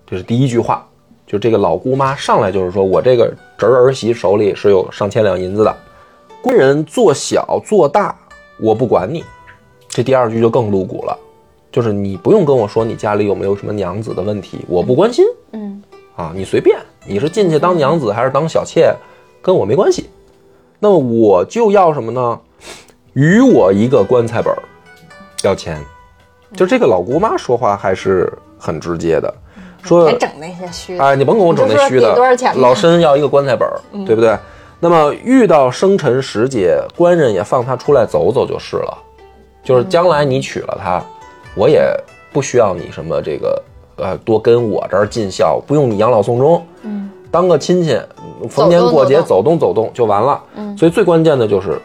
[0.07, 0.87] 这是第一句话，
[1.27, 5.75] 就这个老姑妈上来就是说我这个侄儿媳手里是有上千两银子的。
[6.41, 8.15] 官人做小做大，
[8.59, 9.23] 我不管你。
[9.95, 11.17] 这第二句就更露骨了，
[11.71, 15.23] 就是你不用跟我说你家里有没有什么娘子的问题，我不关心。
[15.53, 15.81] 嗯
[16.17, 18.93] 啊，你随便，你是进去当娘子还是当小妾，
[19.41, 20.09] 跟我没关系。
[20.79, 22.37] 那么我就要什么呢？
[23.13, 24.59] 与我一个棺材本儿，
[25.43, 25.81] 要钱。
[26.53, 28.29] 就这个老姑妈说话还是
[28.59, 29.33] 很直接的，
[29.81, 31.03] 说别整那些虚的。
[31.05, 34.37] 哎，你甭跟我整那虚的多少钱，老身要一个棺材本儿，对不对？
[34.81, 38.97] 那么遇到生辰时节，官人也放他出来走走就是了。
[39.65, 41.03] 就是将来你娶了她，
[41.55, 41.91] 我也
[42.31, 43.61] 不需要你什么这个
[43.97, 47.99] 呃多跟我这儿尽孝，不用你养老送终，嗯，当个亲戚，
[48.49, 50.41] 逢年过节走动走动就完了。
[50.55, 51.79] 嗯所以最关键的就是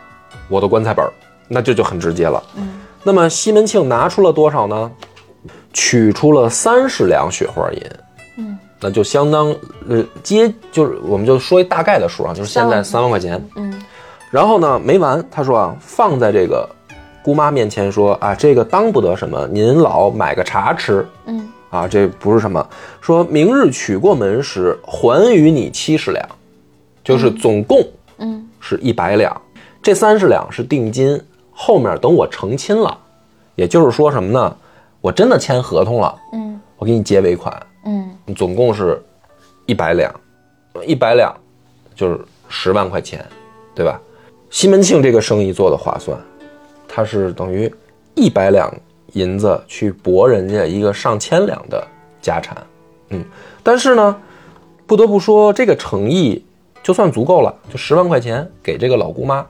[0.48, 1.12] 我的棺材本儿，
[1.48, 2.42] 那这就很直接了。
[2.56, 4.90] 嗯，那么西门庆拿出了多少呢？
[5.72, 7.82] 取出了三十两雪花银。
[8.36, 9.54] 嗯，那就相当
[9.88, 13.42] 呃接就是我们就说一大概的数啊，就是现在三万块钱。
[13.54, 13.80] 嗯
[14.28, 16.68] 然后呢没完，他说啊放在这个
[17.22, 21.06] 姑妈面前说啊这个当不得什么，您老买个茶吃。
[21.26, 21.48] 嗯。
[21.70, 22.68] 啊，这不是什么，
[23.00, 26.28] 说明日娶过门时还与你七十两，
[27.04, 27.80] 就是总共
[28.18, 28.44] 嗯。
[28.58, 29.40] 是一百两，
[29.80, 31.20] 这三十两是定金，
[31.52, 32.98] 后面等我成亲了，
[33.54, 34.56] 也就是说什么呢？
[35.00, 36.60] 我真的签合同了，嗯。
[36.76, 37.54] 我给你结尾款，
[37.84, 38.10] 嗯。
[38.34, 39.00] 总共是
[39.66, 40.12] 一百两，
[40.84, 41.32] 一百两
[41.94, 43.24] 就是十万块钱，
[43.76, 44.00] 对吧？
[44.50, 46.18] 西门庆这个生意做的划算，
[46.92, 47.72] 他是等于
[48.16, 48.68] 一百两
[49.12, 51.86] 银子去博人家一个上千两的
[52.20, 52.56] 家产，
[53.10, 53.24] 嗯，
[53.62, 54.16] 但是呢，
[54.86, 56.44] 不得不说这个诚意
[56.82, 59.46] 就算足够了，就十万块钱给这个老姑妈，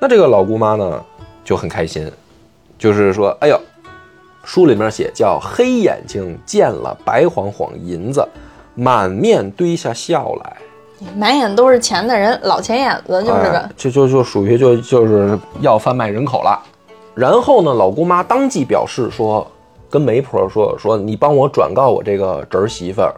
[0.00, 1.04] 那这个老姑妈呢
[1.44, 2.08] 就很开心，
[2.78, 3.60] 就是说，哎呦，
[4.44, 8.26] 书里面写叫黑眼睛见了白晃晃银子，
[8.74, 10.56] 满面堆下笑来。
[11.14, 13.70] 满眼都是钱的人，老钱眼子就是个哎。
[13.76, 16.62] 就就就属于就就是要贩卖人口了。
[17.16, 19.50] 然后呢，老姑妈当即表示说，
[19.88, 23.14] 跟媒婆说说，你帮我转告我这个侄儿媳妇儿，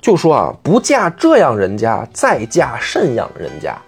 [0.00, 3.78] 就说啊，不嫁这样人家，再嫁甚养人家。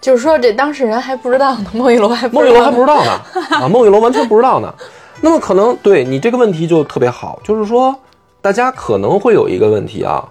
[0.00, 3.10] 就是说这当事人还不知道呢，孟玉楼还不孟玉楼还不知知道呢，
[3.50, 4.74] 啊，孟玉楼完全不知道呢。
[5.20, 7.94] 那么可能对你这个问题就特别好，就是说
[8.40, 10.28] 大家可能会有一个问题啊，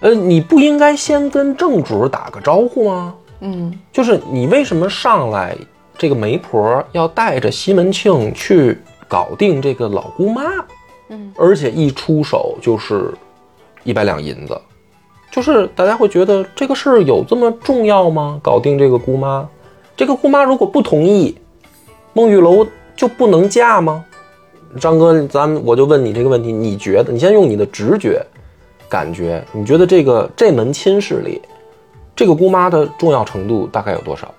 [0.00, 3.14] 呃，你不应该先跟正主打个招呼吗？
[3.40, 5.56] 嗯就是你为什么上来
[5.96, 10.42] 这个媒婆要带着西门庆去搞定这个老姑妈，
[11.08, 13.12] 嗯，而且一出手就是
[13.84, 14.60] 一百两银子，
[15.30, 18.40] 就是大家会觉得这个事儿有这么重要吗？
[18.42, 19.48] 搞定这个姑妈，
[19.96, 21.36] 这个姑妈如果不同意，
[22.14, 24.04] 孟玉楼就不能嫁吗？
[24.80, 27.12] 张哥，咱们我就问你这个问题，你觉得？
[27.12, 28.24] 你先用你的直觉
[28.88, 31.42] 感觉，你觉得这个这门亲事里，
[32.16, 34.32] 这个姑妈的重要程度大概有多少？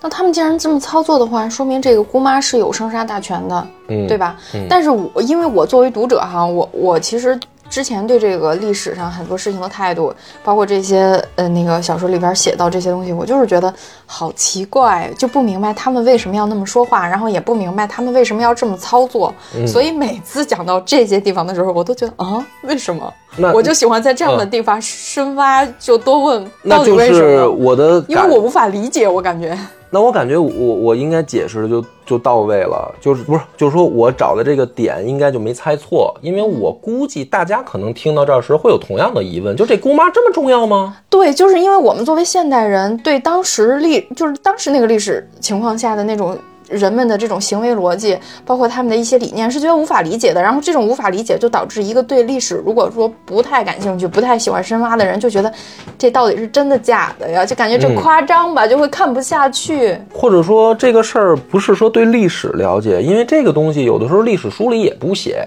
[0.00, 4.36] 那他们既然这么操作的话，说明这个姑妈是有生杀大权的，嗯，对吧？
[4.54, 13.72] 嗯但是我因为我作为读者哈，我我其实之前对这个历史上很多事情的态度，包括这些呃那个小说里边写到这些东西，我就是觉得
[14.06, 19.34] 好奇怪，就不明白他们为什么要那么说话，然后也不明白他们为什么要这么操作。
[19.56, 23.12] 嗯所以每次讲到这些地方的时候，我都觉得啊，为什么？
[23.36, 27.50] 那我就喜欢在这样的地方深挖，就多问到底为什么。
[27.50, 29.56] 我的因为我无法理解，我感觉，
[29.90, 40.96] 那我感觉我我应该解释的就就到位了，就是不是就是说我找的这个点应该就没猜错，因为我估计大家可能听到这儿时会有同样的疑问，就这姑妈这么重要吗？
[41.08, 46.36] 对，就是因为我们作为现代人，对当时历，就是当时那个历史情况下的那种
[46.68, 50.42] 人们的这种行为逻辑，包括他们的一些理念，是觉得无法理解的。
[50.42, 55.52] 然后这种无法理解，就导致一个对历史如果说不太感兴趣、不太喜欢深挖的人，就觉得
[55.96, 57.44] 这到底是真的假的呀？
[57.46, 59.98] 就感觉这嗯夸张吧，就会看不下去。
[60.12, 65.46] 或者说这个事儿不是说对历史了解，因为这个东西有的时候历史书里也不写，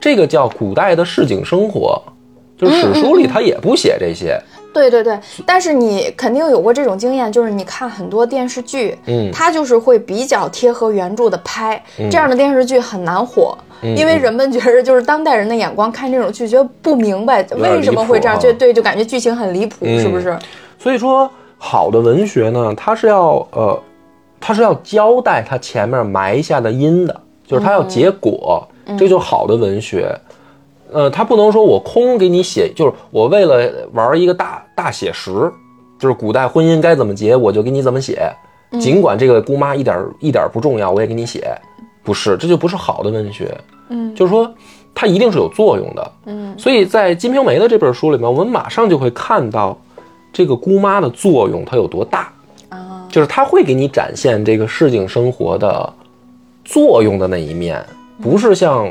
[0.00, 2.00] 这个叫古代的市井生活，
[2.56, 4.40] 就是史书里他也不写这些。
[4.72, 13.56] 对对对，但是你肯定有过这种经验，就是你看很多电视剧，嗯它就是会比较贴合原著的拍，这样的电视剧很难火。
[13.58, 20.38] 嗯因为人们觉得，就是当代人的眼光看这种剧，觉得不明白为什么会这样，啊就对，就感觉剧情很离谱，嗯是不是？
[20.78, 23.82] 所以说，好的文学呢，它是要呃，
[24.40, 28.64] 它是要交代它前面埋下的因的，就是它要结果，
[28.96, 30.16] 这就是好的文学。
[30.92, 35.30] 呃，他不能说我空给你写，就是我为了玩一个大大写实，
[35.98, 38.30] 就是古代婚姻该怎么结，我就给你怎么写，
[38.80, 41.56] 尽管这个姑妈一点一点不重要，我也给你写，
[42.02, 43.56] 不是，这就不是好的文学。
[43.88, 44.50] 嗯就是说
[44.94, 46.12] 它一定是有作用的。
[46.26, 49.78] 嗯所以在《金瓶梅》的这本书里面，我们马上就会看到
[50.32, 52.32] 这个姑妈的作用它有多大，
[52.70, 55.92] 啊，就是它会给你展现这个市井生活的
[56.64, 57.84] 作用的那一面，
[58.22, 58.90] 不是像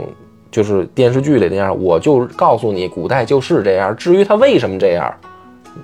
[0.51, 5.11] 就是电视剧里那样，我就告诉你古代就是这样，至于他为什么这样，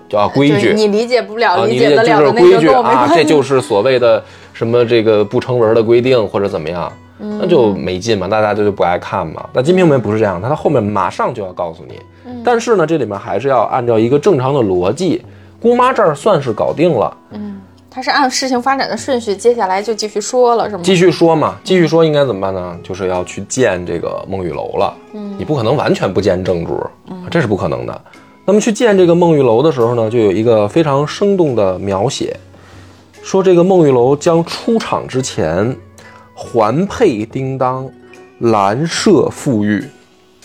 [0.09, 0.73] 叫规矩。
[0.73, 9.47] 你理解不了、啊，理你这就解得了的是规矩啊，这就是所谓的什么这个不成文的规定或者怎么样，嗯那就没劲嘛，大家就就不爱看嘛。
[9.53, 15.23] 那《金瓶梅》不是这样，它它后面马上就要告诉你，嗯但是呢，这里面还是要按照一个正常的逻辑，
[15.61, 17.61] 姑妈这儿算是搞定了，嗯，
[17.97, 20.83] 他是按事情发展的顺序，接下来就继续说了，是吗？
[20.83, 22.77] 继续说嘛，继续说应该怎么办呢？
[22.83, 24.95] 就是要去见这个孟玉楼了。
[25.13, 26.79] 嗯，你不可能完全不见正主，
[27.31, 28.01] 这是不可能的。
[28.45, 32.37] 那么去见这个孟玉楼的时候呢，就有一个非常生动的描写，
[33.23, 35.75] 说这个孟玉楼将出场之前，
[36.35, 37.89] 环佩叮当，
[38.41, 39.83] 兰麝馥郁，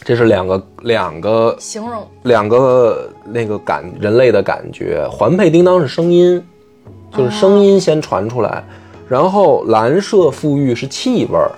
[0.02, 6.42] 这是两个两个形容两个那个感人类的感觉，环佩叮当是声音，
[7.16, 8.62] 就是声音先传出来，
[9.08, 11.50] 然后蓝色馥郁是气味儿，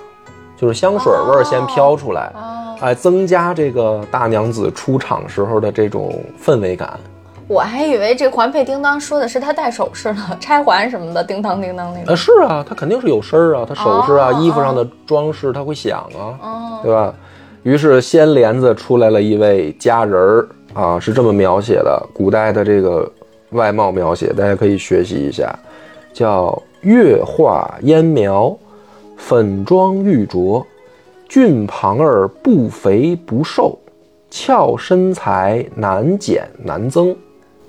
[0.56, 6.98] 就是香水味儿先飘出来，哦，哎，增加这个大娘子出场时候的这种氛围感。
[7.46, 12.04] 我还以为这环佩叮当说的是他戴首饰呢，钗环什么的，叮当叮当那种。
[12.06, 17.12] 呃，是啊，她肯定是有声儿啊，她首饰啊、哦衣服上的装饰它会响啊，哦，对吧？
[17.62, 23.10] 于是掀帘子出来了一位佳人儿啊，是这么描写的，古代的这个
[23.54, 25.56] 外貌描写，大家可以学习一下，
[26.12, 28.54] 叫月画烟苗，
[29.16, 30.62] 粉妆玉琢，
[31.28, 33.78] 俊庞儿不肥不瘦，
[34.30, 37.16] 俏身材难减难增。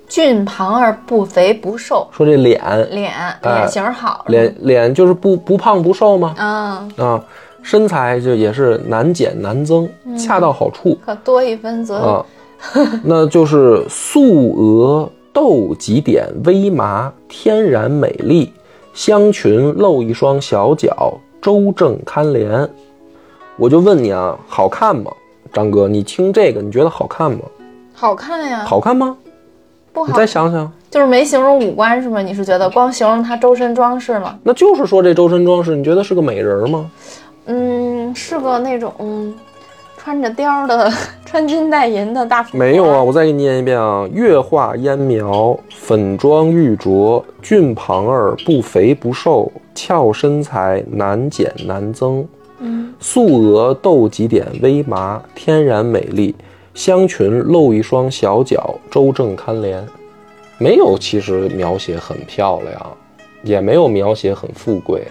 [0.08, 2.60] 俊庞而不肥不瘦，说这脸
[2.91, 6.36] 脸哎脸型好，脸脸就是不不胖不瘦吗？
[6.38, 7.24] 啊，啊，
[7.63, 12.26] 身材就也是难减难增，恰到好处可多一分则啊。
[13.04, 18.54] 那就是素娥斗几点微麻，天然美丽，
[18.93, 22.65] 香裙露一双小脚，周正堪怜。
[23.58, 25.12] 我就问你啊，好看吗？
[25.52, 27.39] 张哥，你听这个，你觉得好看吗？
[27.93, 29.17] 好看呀，好看吗？
[29.91, 32.21] 不好你再想想，就是没形容五官是吗？
[32.21, 34.39] 你是觉得光形容她周身装饰了？
[34.41, 36.89] 那就是说这周身装饰，你觉得是个美人吗？
[37.48, 39.36] 嗯，是个那种嗯，
[40.06, 40.88] 穿着貂儿的、
[41.26, 52.24] 穿金戴银的大没有啊，我再给你念一遍啊：月化烟苗，粉妆玉琢，俊庞儿不肥不瘦，俏身材难减难增。
[52.60, 56.36] 嗯，素娥斗几点微麻，天然美丽，
[56.76, 59.82] 香裙露一双小脚，周正堪怜。
[60.60, 62.98] 没有，其实描写很漂亮，
[63.41, 65.08] 也没有描写很富贵，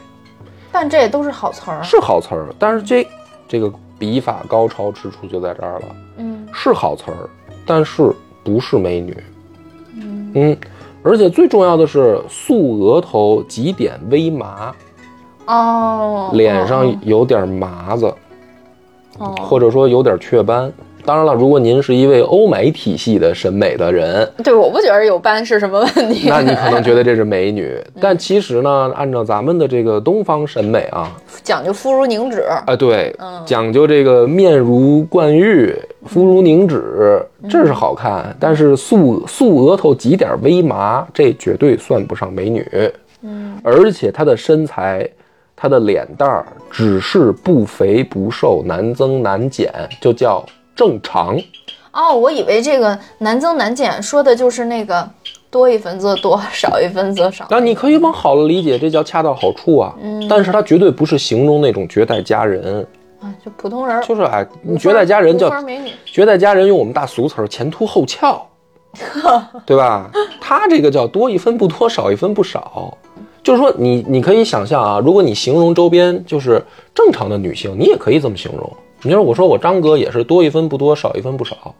[0.70, 1.82] 但这也都是好词儿。
[1.82, 2.46] 是好词儿。
[2.60, 3.04] 但是这
[3.48, 5.96] 这个笔法高超之处就在这儿了。
[6.18, 7.28] 嗯是好词儿，
[7.66, 9.16] 但是不是美女。
[9.96, 10.56] 嗯嗯，
[11.02, 14.74] 而且最重要的是素额头几点微麻，
[15.46, 18.12] 哦，脸上有点麻子，
[19.18, 20.72] 哦，或者说有点雀斑。
[21.04, 26.28] 当然了，如果您是一位欧美体系的审美的人，对，我不觉得有斑是什么问题。
[26.28, 31.10] 那你可能觉得这是美女，但其实呢，按照咱们的这个东方审美啊，
[31.42, 32.40] 讲究肤如凝脂。
[32.66, 38.34] 啊，对嗯，讲究这个面如冠玉，肤如凝脂，这是好看。
[38.40, 42.66] 但是素素额头几点微麻，这绝对算不上美女。
[43.22, 45.06] 嗯，而且她的身材，
[45.54, 51.38] 她的脸蛋儿只是不肥不瘦，难增难减，就叫正常。
[51.92, 55.08] 哦，我以为这个难增难减说的就是那个
[55.48, 57.46] 多一分则多，少一分则少。
[57.48, 59.94] 那你可以往好了理解，这叫恰到好处啊。
[60.02, 62.84] 嗯但是它绝对不是形容那种绝代佳人，
[63.20, 64.44] 啊，就普通人儿，就是哎，
[64.78, 65.90] 绝代佳人叫美女。
[66.04, 68.44] 绝代佳人用我们大俗词儿前凸后翘，
[69.64, 70.10] 对吧？
[70.40, 72.98] 他这个叫多一分不多，少一分不少。
[73.44, 76.60] 就是说你，你可以想象啊，如果你形容周边就是
[76.92, 78.72] 正常的女性，你也可以这么形容。
[79.04, 81.74] 你说，我说我张哥也是多一分不多，少一分不少。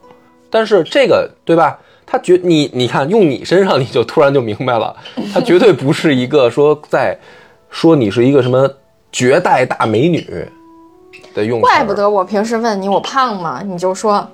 [0.51, 1.79] 但是这个对吧？
[2.07, 4.95] 他绝你你看用你身上，你就突然就明白了，
[5.33, 7.19] 他绝对不是一个说在
[7.71, 8.71] 说你是一个什么
[9.11, 10.21] 绝代大美女
[11.35, 11.63] 的用词。
[11.63, 14.25] 怪不得我平时问你我胖吗，你就说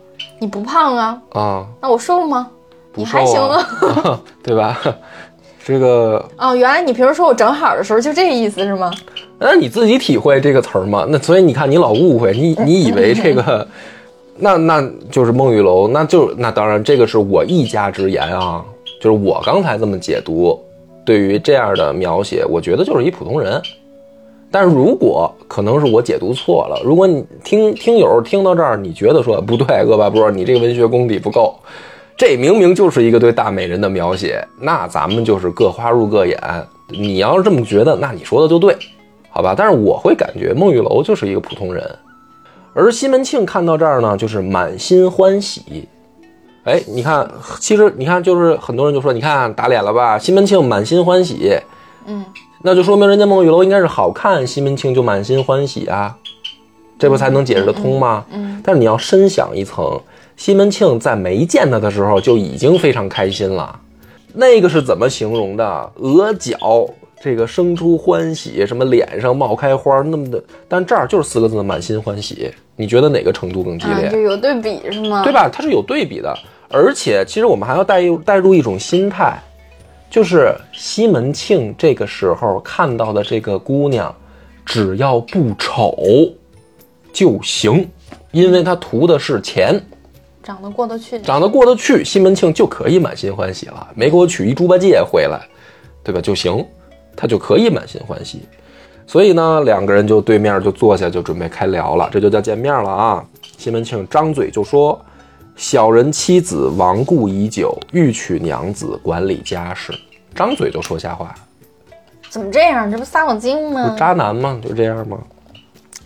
[0.40, 2.50] 你不胖啊，啊，那我瘦吗？
[2.92, 3.64] 不你还行啊
[4.04, 4.20] 啊。
[4.42, 4.76] 对吧？
[5.64, 8.90] 这个，哦，原来你平时说我正好的时候就这意思是吗？
[9.42, 11.06] 那你自己体会这个词儿嘛？
[11.08, 13.66] 那所以你看，你老误会，你你以为这个，
[14.36, 18.62] 那那就是孟玉楼，那就那当然，这个是我一家之言啊，
[19.00, 20.60] 就是我刚才这么解读，
[21.06, 23.60] 对于这样的描写，我觉得就是一普通人。
[24.50, 31.54] 但是如果可能是我解读错了，如果你听听友听到这儿，你觉得说不对，恶霸波，你这个文学功底不够，
[32.14, 36.38] 这明明就是一个对大美人的描写，那咱们就是各花入各眼。
[36.88, 38.76] 你要是这么觉得，那你说的就对，
[39.40, 39.54] 好吧？
[39.56, 41.82] 但是我会感觉孟玉楼就是一个普通人，
[42.74, 45.88] 而西门庆看到这儿呢，就是满心欢喜。
[46.64, 47.26] 哎，你看，
[47.58, 50.18] 其实你看，就是很多人就说，你看打脸了吧？
[50.18, 51.58] 西门庆满心欢喜，
[52.04, 52.22] 嗯，
[52.62, 56.14] 那就说明人家孟玉楼应该是好看，西门庆就满心欢喜啊，
[56.98, 58.26] 这不才能解释得通吗？
[58.30, 59.98] 嗯，但是你要深想一层，
[60.36, 63.80] 西门庆在没见他的时候就已经非常开心了，
[64.34, 65.92] 那个是怎么形容的？
[65.96, 66.86] 额角
[67.22, 72.50] 这个生出欢喜，什么脸上冒开花那么的，但这儿就是四个字满心欢喜。
[72.76, 74.06] 你觉得哪个程度更激烈？
[74.06, 75.22] 啊，就有对比是吗？
[75.22, 75.46] 对吧？
[75.52, 76.34] 它是有对比的，
[76.70, 79.38] 而且其实我们还要带入带入一种心态，
[80.08, 84.14] 就是西门庆这个时候看到的这个姑娘，
[84.64, 85.94] 只要不丑
[87.12, 87.86] 就行，
[88.30, 89.78] 因为他图的是钱，
[90.42, 91.20] 长得过得去。
[91.20, 93.88] 长得过得去，西门庆就可以满心欢喜了。
[93.94, 95.38] 没给我娶一猪八戒回来，
[96.02, 96.18] 对吧？
[96.18, 96.64] 就行，
[97.16, 98.42] 他就可以满心欢喜。
[99.06, 103.24] 所以呢，两个人就对面就坐下，就准备开聊了，这就叫见面了啊。
[103.58, 104.98] 西门庆张嘴就说
[105.56, 109.92] ：“小人妻子亡故已久，欲娶娘子管理家事。”
[110.32, 111.34] 张嘴就说瞎话，
[112.28, 112.88] 怎么这样？
[112.88, 113.96] 这不撒谎精吗？
[113.98, 114.60] 渣男吗？
[114.62, 115.18] 就这样吗？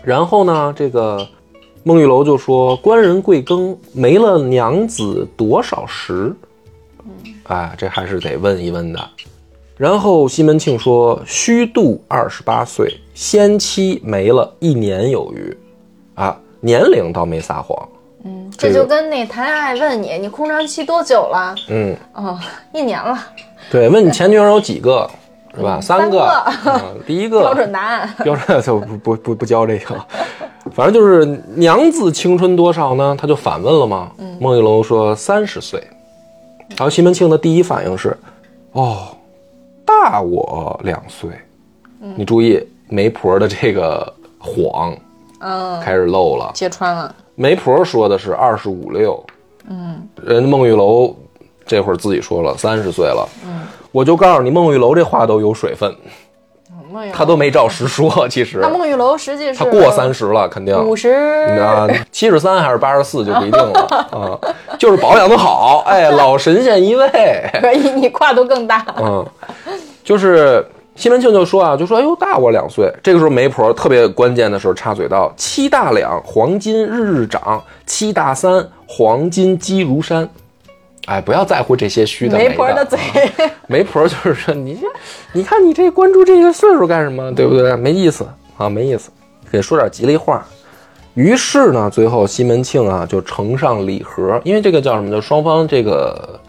[0.02, 1.28] 然后呢，这个
[1.82, 6.34] 孟玉楼就说：“官人贵庚，没了娘子多少时？”
[7.44, 9.10] 哎，这还是得问一问的。
[9.76, 15.56] 然后西门庆说：“虚度二十八岁，先妻没了一年有余。”
[16.14, 17.76] 啊，年龄倒没撒谎。
[18.24, 21.54] 嗯，这就跟那谈恋爱问你，你空窗期多久了？
[21.68, 22.38] 嗯，哦，
[22.72, 23.18] 一年了，
[23.70, 25.10] 对，问你前女友有几个，
[25.56, 25.80] 是吧？
[25.80, 26.42] 三个。
[27.04, 28.08] 第一个标准答案。
[28.22, 29.94] 标准就不不不不教这个，
[30.72, 33.16] 反正就是娘子青春多少呢？
[33.20, 34.12] 他就反问了嘛。
[34.40, 35.82] 孟玉楼说三十岁，
[36.70, 38.16] 然后西门庆的第一反应是，
[38.72, 39.08] 哦，
[39.84, 41.30] 大我两岁。
[42.16, 44.94] 你注意媒婆的这个谎
[45.40, 47.14] 嗯，开始漏了，揭穿了。
[47.34, 49.24] 媒婆说的是二十五六，
[49.68, 51.14] 嗯，人孟玉楼
[51.66, 55.94] 这会儿自己说了三十岁了，嗯，我就告诉你，孟玉楼这话都有水分，
[57.12, 58.58] 他都没照实说，其实。
[58.60, 60.78] 那孟玉楼实际是他过三十了，肯定。
[60.86, 61.08] 五十，
[61.58, 63.80] 啊，七十三还是八十四就不一定了。
[64.12, 64.38] 啊，
[64.78, 67.08] 就是保养的好，哎，老神仙一位，
[67.60, 68.86] 可以，你跨度更大。
[68.98, 69.26] 嗯，
[70.04, 72.88] 就是西门庆就说啊，就说哎呦大我两岁。
[73.02, 80.28] 这个时候媒婆特别关键的时候插嘴道：七大两黄金日日涨，七大三黄金积如山。
[81.06, 82.98] 哎，不要在乎这些虚的没媒婆的嘴，
[83.66, 84.86] 媒婆就是说你这，
[85.32, 87.30] 你看你这关注这个岁数干什么？
[87.34, 87.76] 对不对？
[87.76, 88.26] 没意思
[88.56, 89.10] 啊，没意思，
[89.50, 90.46] 给说点吉利话。
[91.12, 95.10] 于是呢，最后西门庆啊就呈上礼盒，因为这个叫什么？
[95.10, 96.40] 就双方这个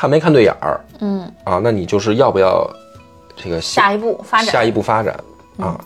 [0.00, 1.60] 看没看对眼儿嗯，啊？
[1.62, 2.66] 那你就是要不要
[3.36, 5.14] 这个下一步发展，下一步发展
[5.58, 5.78] 啊？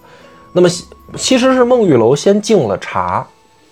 [0.52, 0.68] 那么
[1.16, 3.26] 其实是孟玉楼先敬了茶，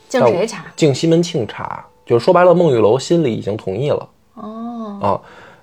[0.09, 0.64] 敬谁茶？
[0.74, 4.09] 敬西门庆茶，就是说白了，孟玉楼心里已经同意了。
[4.34, 5.07] 哦，啊，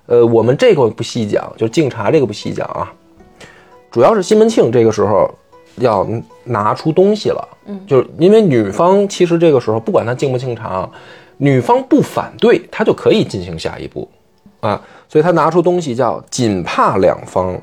[0.06, 2.90] 呃，我们这个不细讲，就敬茶这个不细讲啊，
[3.90, 5.30] 主要是西门庆这个时候
[5.76, 6.08] 要
[6.42, 10.88] 拿出东西了，嗯，就是因为女方其实这个时候不管他敬不敬茶，
[11.36, 14.08] 女方不反对，他就可以进行下一步，
[14.60, 17.58] 啊，所以他拿出东西叫锦帕两方，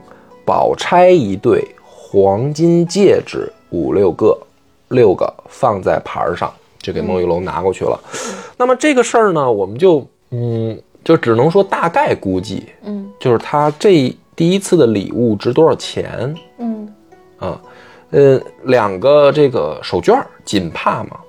[0.45, 4.37] 宝钗一对，黄金戒指五六个，
[4.89, 7.99] 六个放在盘儿上，就给孟玉楼拿过去了。
[8.57, 16.93] 那么这个事儿呢，我们就嗯，就只能说大概估计，嗯就是他这第一次的礼物值多少钱嗯
[17.39, 17.59] 啊？
[18.11, 21.19] 呃，两个这个手绢锦帕嘛，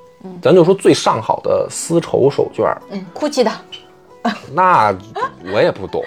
[0.40, 3.50] 咱就说最上好的丝绸手绢儿，嗯，GUCCI 的，
[4.52, 4.94] 那
[5.52, 6.02] 我也不懂，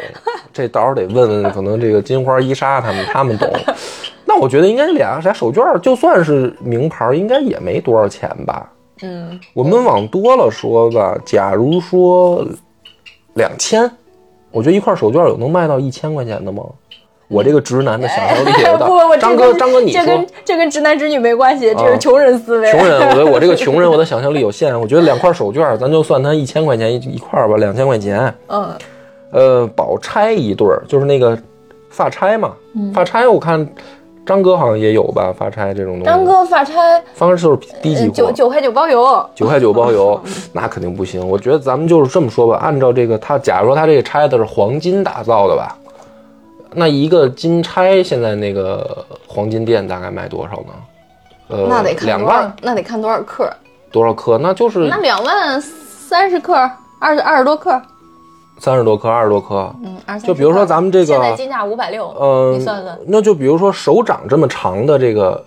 [0.53, 3.49] 这到时候得问问可能这个金花伊莎他们，他们懂。
[4.25, 8.71] 那我觉得应该俩啥手绢，就算是名牌，应该也没多少钱吧。
[9.01, 12.45] 嗯，我们往多了说吧，假如说
[13.33, 13.89] 两千，
[14.51, 16.63] 我觉得一块手绢有能卖到一千块钱的吗？
[17.31, 19.17] 我这个直男的想象力也不不不，大。
[19.17, 22.71] 张哥，张哥，你说这跟，这跟直男直女没关系，这啊是穷人思维。
[22.71, 24.79] 穷人，我觉得 我这个穷人，我的想象力有限。
[24.79, 28.33] 我觉得两块手绢，咱就算它一千块钱一一块吧，两千块钱。
[28.47, 28.69] 嗯，
[29.31, 31.37] 呃，宝钗一对儿，就是那个
[31.89, 32.51] 发钗嘛。
[32.75, 33.67] 嗯发钗我看
[34.25, 36.05] 张哥好像也有吧，发钗这种东西。
[36.05, 40.19] 张哥发钗方式就是低级货九货，九块九包邮，九块九包邮，
[40.53, 41.27] 那肯定不行。
[41.27, 45.75] 我觉得咱们就是这么说吧，按照这个，他假如说他这个钗子是黄金打造的吧，
[46.73, 50.73] 那一个金钗现在那个黄金店大概卖多少呢？
[51.49, 53.51] 呃，那得看两万，那得看多少克。
[53.91, 54.37] 多少克？
[54.37, 56.53] 那就是那两万三十克，
[56.99, 57.81] 二十二十多克。
[58.57, 59.73] 三十多克、二十多克。
[59.83, 62.97] 嗯，二十就比如说咱们这个现在金价五百六，嗯，你算算。
[63.05, 65.43] 那就比如说手掌这么长的这个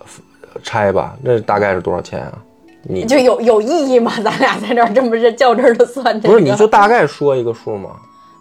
[0.63, 2.33] 钗吧，那大概是多少钱啊？
[2.83, 4.11] 你就有有意义吗？
[4.23, 6.29] 咱俩在这儿这么是较真儿的算这个？
[6.29, 7.89] 不是你就大概说一个数嘛？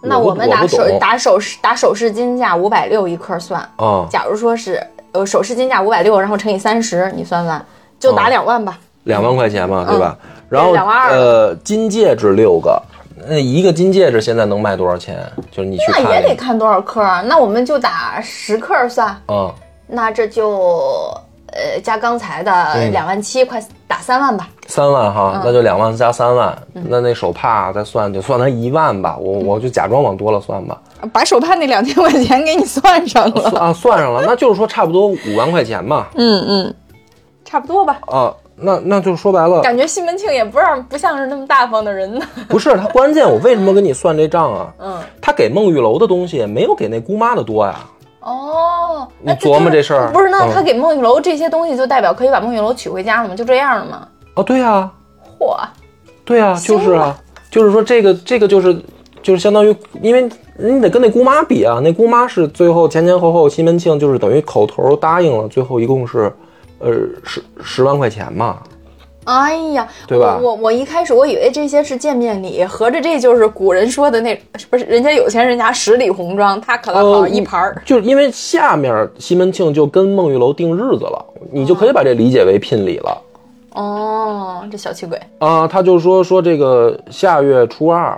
[0.05, 3.61] 那我们打首打首饰打首饰金价五百六一克算。
[3.77, 4.81] 啊，假如说是
[5.13, 7.65] 呃首饰金价五百六，然后乘以三十，你算算，
[7.99, 8.79] 就打哦两万吧。
[9.05, 10.17] 两万块钱嘛，对吧？
[10.49, 12.81] 然后嗯两万二呃，金戒指六个，
[13.29, 15.19] 那一个金戒指现在能卖多少钱？
[15.51, 17.23] 就是你去看那也，得看多少克啊？
[17.23, 19.53] 那我们就打十克算，嗯，
[19.87, 21.13] 那这就
[21.55, 24.49] 呃加刚才的嗯两万七，快打三万吧。
[24.67, 30.81] 三万嗯哈，那就两万加三万，那那手帕再算就算它一万吧，我嗯我就假装往多了算吧，
[31.13, 33.59] 把手帕那两千块钱给你算上了。
[33.59, 36.75] 啊算上了， 那就是说差不多五万块钱嘛，嗯嗯，
[37.45, 37.99] 差不多吧。
[38.07, 42.25] 啊，那那就说白了，感觉西门庆也不让不像是那么大方的人呢。
[42.49, 44.73] 不是他关键，我为什么跟你算这账啊？
[44.79, 47.75] 嗯，他给孟玉楼的东西没有给那姑妈的多呀。
[48.25, 50.31] 哦，你哎琢磨这事儿不是？
[50.31, 53.35] 那嗯他给孟玉楼这些东西，就代表可以把孟玉楼娶回家了吗？
[53.35, 54.09] 就这样了吗？
[54.35, 54.91] 哦，对啊、
[55.39, 55.57] 嚯，
[56.25, 57.17] 对啊、就是啊，
[57.51, 58.75] 就是说这个这个就是
[59.23, 66.33] 就是相当于，因为你得跟那姑妈比啊，那姑妈是最后前前后后西门庆就是等于口头答应了，最后一共是
[66.79, 66.91] 呃
[67.25, 68.59] 十十万块钱嘛。
[69.25, 74.35] 哎呀，对吧我我我一开始我以为这些是见面礼，合着这就是古人说的那
[74.71, 77.83] 不是人家有钱人家十里红妆，他可能好呃一盘儿。
[77.85, 83.23] 就是因为下面西门庆就跟孟玉楼定日子了，你就可以把这理解为聘礼了。
[83.73, 88.17] 哦，这小气鬼，啊，他就说说这个下月初二，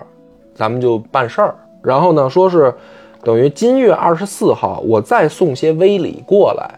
[0.54, 1.54] 咱们就办事儿。
[1.82, 2.74] 然后呢，说是
[3.22, 6.68] 等于今月二十四号，我再送些微礼过来。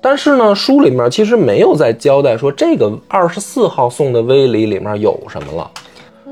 [0.00, 5.70] 但是呢，书里面其实没有再交代说这个二十四号送的微礼里面有什么了。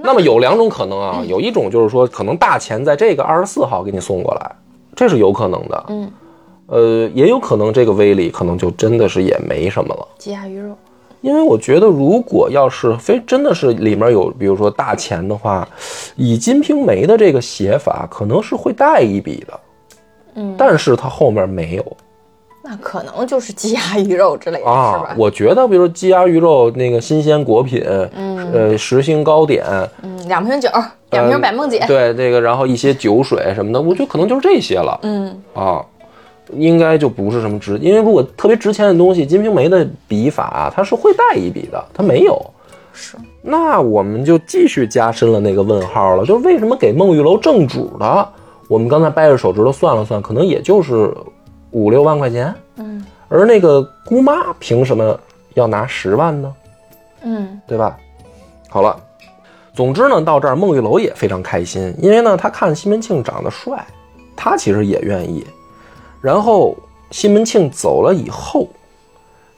[0.03, 4.51] 那么有两种可能啊，有一种就是说，可能大钱在这个二十四号给你送过来，
[4.95, 5.85] 这是有可能的。
[5.89, 6.11] 嗯，
[6.67, 10.07] 呃，也有可能这个微礼可能就真的是也没什么了。
[10.19, 10.77] 鸡鸭鱼肉。
[11.21, 15.69] 因为我觉得，如果要是非真的是里面有，比如说大钱的话，
[16.15, 19.61] 以《金瓶梅》的这个写法，可能是会带一笔的。
[20.37, 21.85] 嗯，但是它后面没有
[22.69, 25.15] 那可能就是鸡鸭鱼肉之类的，是啊吧。？
[25.17, 27.83] 我觉得，比如鸡鸭鱼肉那个新鲜果品，
[28.15, 29.65] 嗯呃，时兴糕点，
[30.03, 30.69] 嗯，两瓶酒，
[31.11, 31.83] 两瓶百梦姐。
[31.87, 35.83] 对这个，然后一些酒水什么的，我觉得可能就是这些了嗯，啊。
[36.55, 42.39] 应该就不是什么值，因为如果特别值钱的东西，《金瓶梅》的笔法啊，它是会带一笔的，它没有。
[42.95, 43.17] 是。
[43.43, 48.29] 那我们就继续加深了那个问号了，就是为什么给孟玉楼正主的？
[48.67, 51.15] 我们刚才掰着手指头算了算，可能也就是
[51.71, 52.55] 五六万块钱。
[52.77, 55.19] 嗯而那个姑妈凭什么
[55.53, 56.55] 要拿十万呢？
[57.23, 57.99] 嗯对吧？
[58.71, 58.99] 好了，
[59.75, 63.85] 总之呢，到这儿孟玉楼也非常开心，因为呢，他看西门庆长得帅，
[64.35, 65.47] 他其实也愿意。
[66.23, 66.75] 然后
[67.11, 68.67] 西门庆走了以后，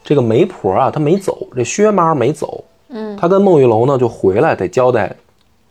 [0.02, 5.14] 这个媒婆啊，她没走，这薛妈没走，嗯他跟孟玉楼呢就回来得交代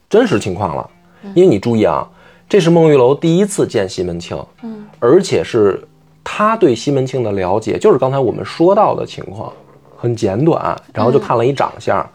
[0.10, 0.90] 真实情况了，
[1.36, 2.08] 因为你注意啊，
[2.48, 5.86] 这是孟玉楼第一次见西门庆，嗯，而且是
[6.32, 9.52] 他对西门庆的了解，就是刚才我们说到的情况，
[9.98, 12.08] 很简短，然后就看了一长相，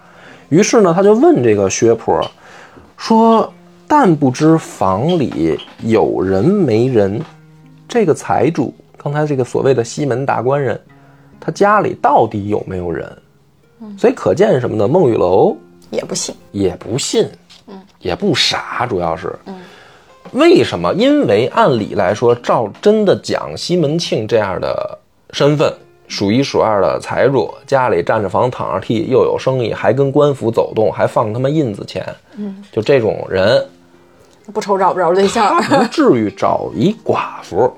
[0.50, 2.24] 于是呢，他就问这个薛婆
[2.96, 3.52] 说
[3.88, 7.20] ：“但不知房里有人没人？
[7.88, 10.80] 这个财主，刚才这个所谓的西门大官人，
[11.40, 13.04] 他家里到底有没有人？”
[13.98, 14.86] 所以可见什么呢？
[14.86, 15.56] 孟玉楼
[15.90, 16.32] 也不信。
[16.52, 17.28] 也不信，
[17.98, 19.36] 也不傻，主要是，
[20.34, 20.92] 为什么？
[20.94, 24.98] 因为按理来说，照真的讲，西门庆这样的
[25.30, 25.72] 身份，
[26.08, 32.04] 数一数二的财主，家里占着房躺着地，又有生意，还跟官府走动，还放他妈印子钱，
[32.72, 33.64] 就这种人，
[34.52, 35.78] 不愁找不着对象他。
[35.78, 37.72] 不至于找一寡妇，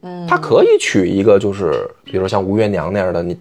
[0.00, 3.36] 嗯他可以娶一个，就是比如说像吴月娘那样的你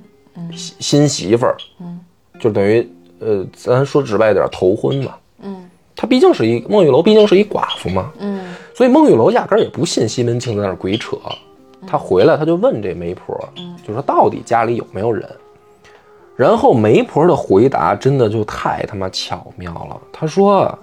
[0.53, 1.99] 新新媳妇儿，嗯。
[2.41, 2.85] 就等于
[3.19, 5.15] 呃，咱说直白点，头婚嘛。
[5.41, 5.69] 嗯。
[5.95, 8.48] 他毕竟是一孟玉楼，毕竟是一寡妇嘛，嗯
[8.79, 11.17] 所以孟玉楼压根儿也不信西门庆在那儿鬼扯。
[11.85, 13.37] 他回来他就问这媒婆，
[13.85, 15.29] 就说到底家里有没有人？
[16.37, 19.99] 然后媒婆的回答真的就太他妈巧妙了。
[20.13, 20.79] 他说：“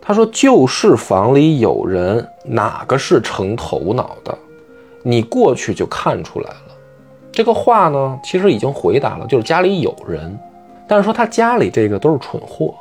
[0.00, 4.34] 他说就是房里有人，哪个是成头脑的？
[5.02, 6.74] 你过去就看出来了。”
[7.30, 10.34] 这个话呢，其实已经回答了，就是家里有人，
[10.88, 12.74] 但是说他家里这个都是蠢货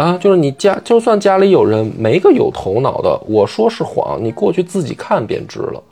[0.00, 5.82] 啊，就是你家就算家里有人，没个有头脑的，我说是谎，你过去自己看便知了。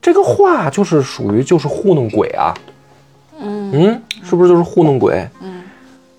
[0.00, 2.54] 这个话就是属于就是糊弄鬼啊，
[3.38, 5.28] 嗯嗯，是不是就是糊弄鬼？
[5.42, 5.62] 嗯。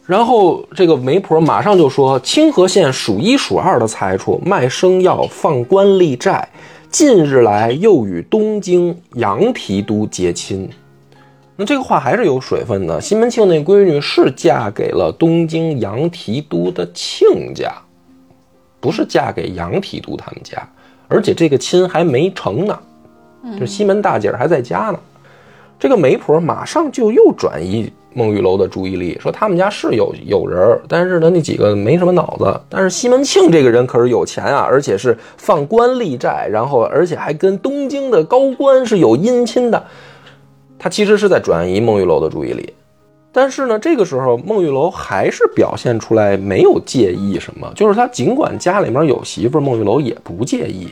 [0.05, 6.47] 然后这个媒婆马上就说：“清河县数一数二的财主，卖生药、放官立债，
[6.91, 10.69] 近日来又与东京杨提督结亲。”
[11.59, 13.01] 那这个话还是有水分的。
[13.01, 17.69] 西门庆那闺女是嫁给了东京杨提督的亲家，
[18.79, 20.57] 不是嫁给杨提督他们家，
[21.09, 22.79] 而且这个亲还没成呢，
[23.59, 24.99] 就西门大姐还在家呢。
[25.77, 27.91] 这个媒婆马上就又转移。
[28.13, 32.59] 孟玉楼的注意力说：“他们家是有有人，但是呢，那几个没什么脑子。
[32.67, 39.85] 但是西门庆这个人可是有钱啊，而且是放官立债，然后而且还跟东京的高官是有姻亲的。
[40.79, 42.73] 他其实是在转移孟玉楼的注意力。
[43.31, 50.91] 但是呢，这个时候孟玉楼还是表现出来没有介意什么，就是他尽管家里面有媳妇，孟玉楼也不介意。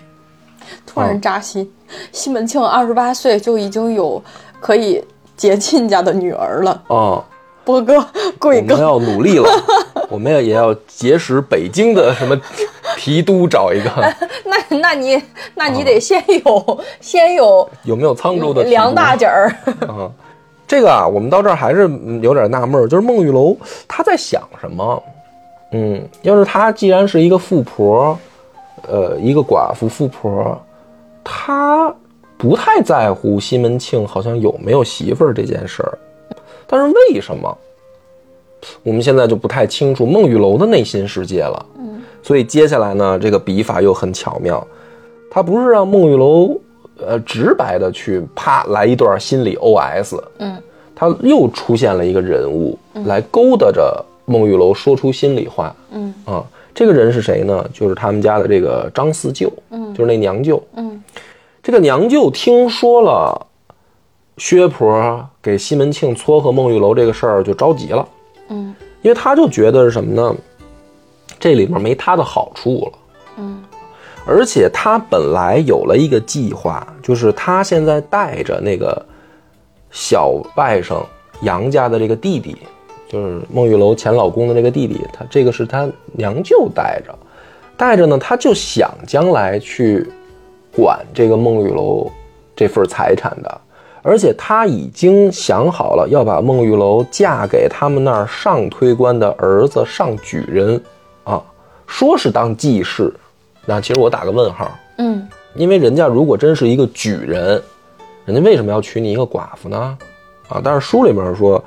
[0.85, 1.67] 突然扎心，
[2.11, 4.21] 西门庆二十八岁就已经有
[4.59, 5.03] 可以。”
[5.37, 7.23] 结亲家的女儿了啊，
[7.63, 8.03] 波哥、
[8.39, 9.47] 贵哥，我们要努力了，
[10.09, 12.39] 我们也也要结识北京的什么
[12.97, 13.89] 提督，找一个。
[14.45, 15.21] 那那你
[15.55, 19.53] 那你得先有先有有没有沧州的梁大姐儿
[19.87, 20.09] 啊？
[20.67, 21.89] 这个啊，我们到这儿还是
[22.21, 23.55] 有点纳闷，就是孟玉楼
[23.87, 25.03] 他在想什么？
[25.71, 28.17] 嗯，要是他既然是一个富婆，
[28.87, 30.59] 呃，一个寡妇富婆，
[31.23, 31.93] 他。
[32.39, 35.97] 不太在乎西门庆好像有没有媳妇儿这件事儿，
[36.67, 37.57] 但是为什么？
[38.83, 41.65] 我们现在就不太清楚孟玉楼的内心世界了。
[41.77, 44.65] 嗯，所以接下来呢，这个笔法又很巧妙，
[45.29, 46.59] 他不是让孟玉楼
[46.97, 50.57] 呃直白的去啪来一段心理 OS，嗯，
[50.95, 55.75] 他又出现了一个人物来勾搭着孟玉楼说出心里话。
[55.91, 56.43] 嗯啊，
[56.73, 57.63] 这个人是谁呢？
[57.73, 61.01] 就是他们家的这个张四舅，嗯，就是那娘舅，嗯。
[61.63, 63.45] 这个娘舅听说了
[64.37, 68.07] 薛婆给西门庆撮合孟玉楼这个事儿，就着急了。
[68.97, 70.35] 嗯，因为他就觉得是什么呢？
[71.39, 72.99] 这里面没他的好处了。
[73.37, 73.63] 嗯，
[74.25, 79.05] 而且他本来有了一个计划，就是他现在带着那个
[79.91, 81.03] 小外甥
[81.41, 82.57] 杨家的这个弟弟，
[83.07, 87.17] 就是孟玉楼前老公的那个弟弟，他这个是他娘舅带着，
[87.75, 90.05] 带着呢，他就想将来去。
[90.75, 92.07] 管这个孟玉楼
[92.55, 93.61] 这份财产的，
[94.07, 100.81] 而且他已经想好了要把孟玉楼嫁给他们那儿上推官的儿子上举人，
[101.25, 101.43] 啊，
[101.85, 103.13] 说是当继室，
[103.65, 107.61] 那其实我打个问号，嗯，因为人家如果真是一个举人，
[108.23, 109.97] 人家为什么要娶你一个寡妇呢？
[110.47, 111.61] 啊，但是书里面说，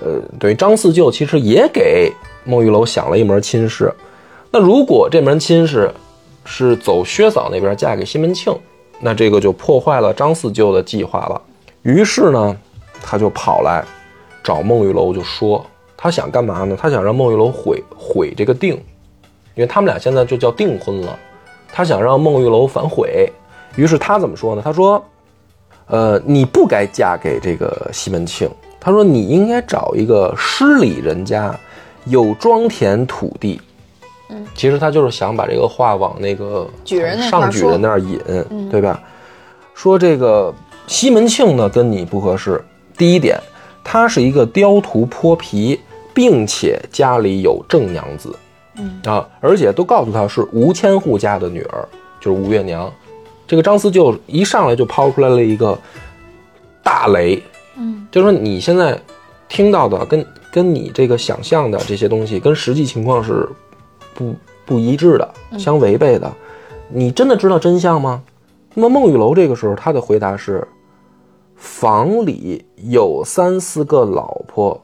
[0.00, 2.12] 呃，对张四舅其实也给
[2.44, 3.92] 孟玉楼想了一门亲事，
[4.52, 5.92] 那如果这门亲事。
[6.44, 8.52] 是走薛嫂那边嫁给西门庆，
[8.98, 11.40] 那这个就破坏了张四舅的计划了。
[11.82, 12.56] 于是呢，
[13.02, 13.84] 他就跑来
[14.42, 15.64] 找孟玉楼，就说
[15.96, 16.76] 他想干嘛呢？
[16.80, 18.74] 他想让孟玉楼毁毁这个定，
[19.54, 21.18] 因为他们俩现在就叫订婚了。
[21.72, 23.30] 他想让孟玉楼反悔。
[23.76, 24.62] 于是他怎么说呢？
[24.62, 25.02] 他说
[25.88, 28.50] ：“呃，你不该嫁给这个西门庆。
[28.78, 31.58] 他说你应该找一个失礼人家，
[32.04, 33.60] 有庄田土地。”
[34.28, 38.18] 嗯其实他就是想把这个话往那个举人上举人那儿引，
[38.70, 39.00] 对吧？
[39.74, 40.54] 说这个
[40.86, 42.62] 西门庆呢跟你不合适。
[42.96, 43.38] 第一点，
[43.82, 45.80] 他是一个刁徒泼皮，
[46.12, 48.34] 并且家里有正娘子，
[48.76, 51.88] 嗯啊，而且都告诉他是吴千户家的女儿，
[52.20, 52.92] 就是吴月娘。
[53.46, 55.78] 这个张思就一上来就抛出来了一个
[56.82, 57.42] 大雷，
[57.76, 59.00] 嗯，就说你现在
[59.48, 63.48] 听到的跟跟你这个想象的这些东西跟实际情况是。
[64.14, 66.30] 不不一致的，相违背的，
[66.90, 68.22] 你真的知道真相吗？
[68.74, 70.66] 那么孟玉楼这个时候他的回答是：
[71.56, 74.80] 房里有三四个老婆，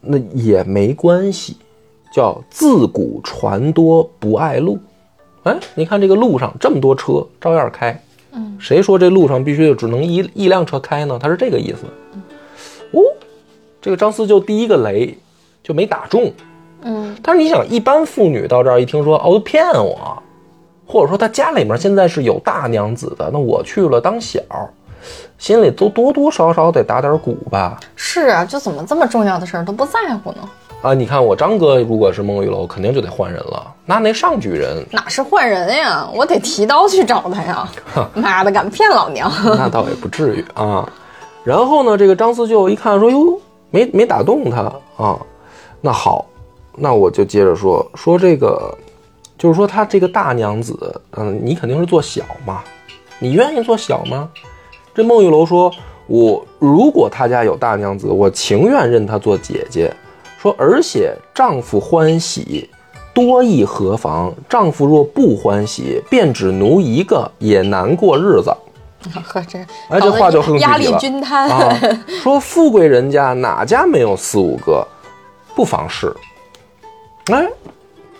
[0.00, 1.56] 那也没关系，
[2.12, 4.78] 叫自古船多不爱路。
[5.44, 8.00] 哎，你看这个路上这么多车，照样开。
[8.32, 11.18] 嗯，谁说这路上必须只能一一辆车开呢？
[11.20, 11.86] 他是这个意思。
[12.92, 13.02] 哦，
[13.80, 15.18] 这个张思就第一个雷
[15.62, 16.32] 就没打中。
[16.82, 20.22] 嗯，但是你想，一般妇女到这儿一听说，哦，都骗我，
[20.92, 24.42] 或者说他家里面现在是有大娘子的，那我去了当小，
[25.38, 27.80] 心里都多多少少得打点鼓吧？
[27.96, 30.48] 是啊，就怎么这么重要的事儿都不在乎呢？
[30.82, 33.74] 啊，你看我张哥如果是孟玉楼，肯定就得换人了。
[33.86, 36.06] 那那上举人哪是换人呀？
[36.14, 37.66] 我得提刀去找他呀！
[38.12, 39.32] 妈的，敢骗老娘？
[39.56, 40.86] 那倒也不至于啊。
[41.42, 43.40] 然后呢，这个张四舅一看说，哟，
[43.70, 44.60] 没没打动他
[45.02, 45.18] 啊，
[45.80, 46.26] 那好。
[46.74, 48.74] 那我就接着说说这个，
[49.42, 52.62] 就是说他这个大娘子，嗯，你肯定是做小嘛，
[53.18, 54.28] 你愿意做小吗？
[54.94, 55.68] 这孟玉楼说
[56.06, 59.92] ：“我如果他家有大娘子，我情愿认她做姐姐。
[60.38, 62.70] 说而且丈夫欢喜，
[63.12, 64.32] 多亦何妨？
[64.48, 68.54] 丈夫若不欢喜，便只奴一个，也难过日子。
[69.24, 71.48] 呵，这哎，这话就更具压力均摊。
[71.48, 71.76] 啊！
[72.22, 74.86] 说富贵人家哪家没有四五个，
[75.56, 76.14] 不妨事。
[77.32, 77.48] 哎，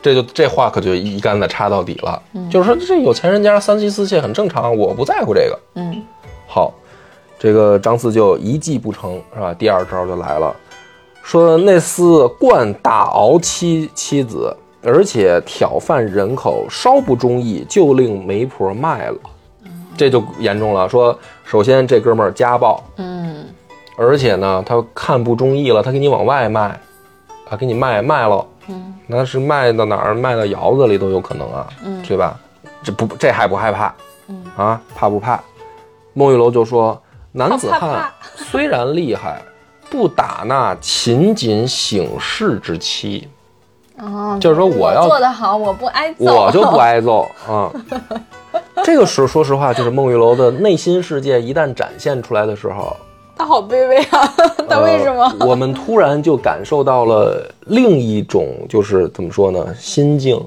[0.03, 2.21] 这就这话可就一竿子插到底了。
[2.51, 5.59] 就是说，这有钱人家三妻四妾很正常，我不在乎这个。
[5.77, 6.03] 嗯
[6.47, 6.75] 好，
[7.39, 9.55] 这个张四就一计不成，是吧？
[9.55, 10.55] 第二招就来了，
[11.23, 19.19] 说那厮惯大熬妻妻子，而且挑贩人口，稍不中意就令媒婆卖了，
[19.97, 20.89] 这就严重了。
[20.89, 23.47] 说首先这哥们儿家暴，嗯
[23.97, 26.79] 而且呢他看不中意了，他给你往外卖，
[27.49, 30.15] 啊，给你卖卖了，嗯那是卖到哪儿？
[30.15, 32.39] 卖到窑子里都有可能啊，嗯对吧？
[32.83, 33.95] 这不这还不害怕？
[34.29, 35.41] 嗯啊，怕不怕？
[36.15, 37.01] 孟玉楼就说
[37.33, 39.41] ：“男子汉虽然厉害，
[39.91, 43.29] 不打那勤谨省事之妻。
[43.99, 47.71] 哦，就是说我要做得好，我不挨揍，我就不挨揍啊。
[48.85, 52.97] 这个时候，说实话，就是孟玉楼的内心世界一旦展现出来的时候，
[53.37, 54.35] 他好卑微啊！
[54.69, 55.25] 他为什么？
[55.41, 60.41] 呃我们突然就感受到了另一种，就是怎么说呢，心境，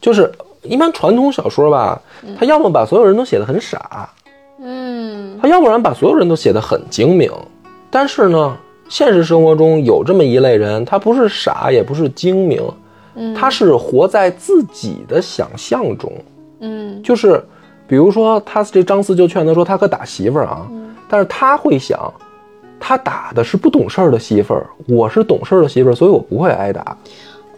[0.00, 0.30] 就是
[0.62, 2.00] 一般传统小说吧，
[2.38, 4.08] 他要么把所有人都写得很傻，
[4.60, 5.38] 嗯。
[5.40, 7.30] 他要不然把所有人都写得很精明，
[7.90, 8.56] 但是呢，
[8.88, 12.62] 现实生活中有这么一类人，他不是傻，也不是精明，
[13.14, 13.34] 嗯。
[13.34, 16.12] 他是活在自己的想象中，
[16.60, 17.02] 嗯。
[17.02, 17.42] 就是
[17.86, 20.66] 比如说他这张四就劝他说，他可打媳妇儿啊，
[21.08, 22.12] 但是他会想，
[22.78, 26.96] 他打的是不懂事儿的媳妇儿，我是懂事儿的媳妇儿，所以我不会挨打。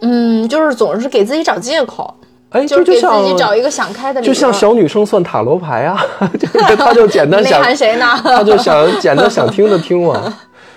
[0.01, 2.15] 嗯，就是总是给自己找借口，
[2.51, 4.33] 哎，就是给自己找一个想开的理由。
[4.33, 6.03] 就像小女生算塔罗牌啊，
[6.39, 8.07] 就是他就简单内想 涵谁呢？
[8.25, 10.33] 他就想简单想听的听嘛，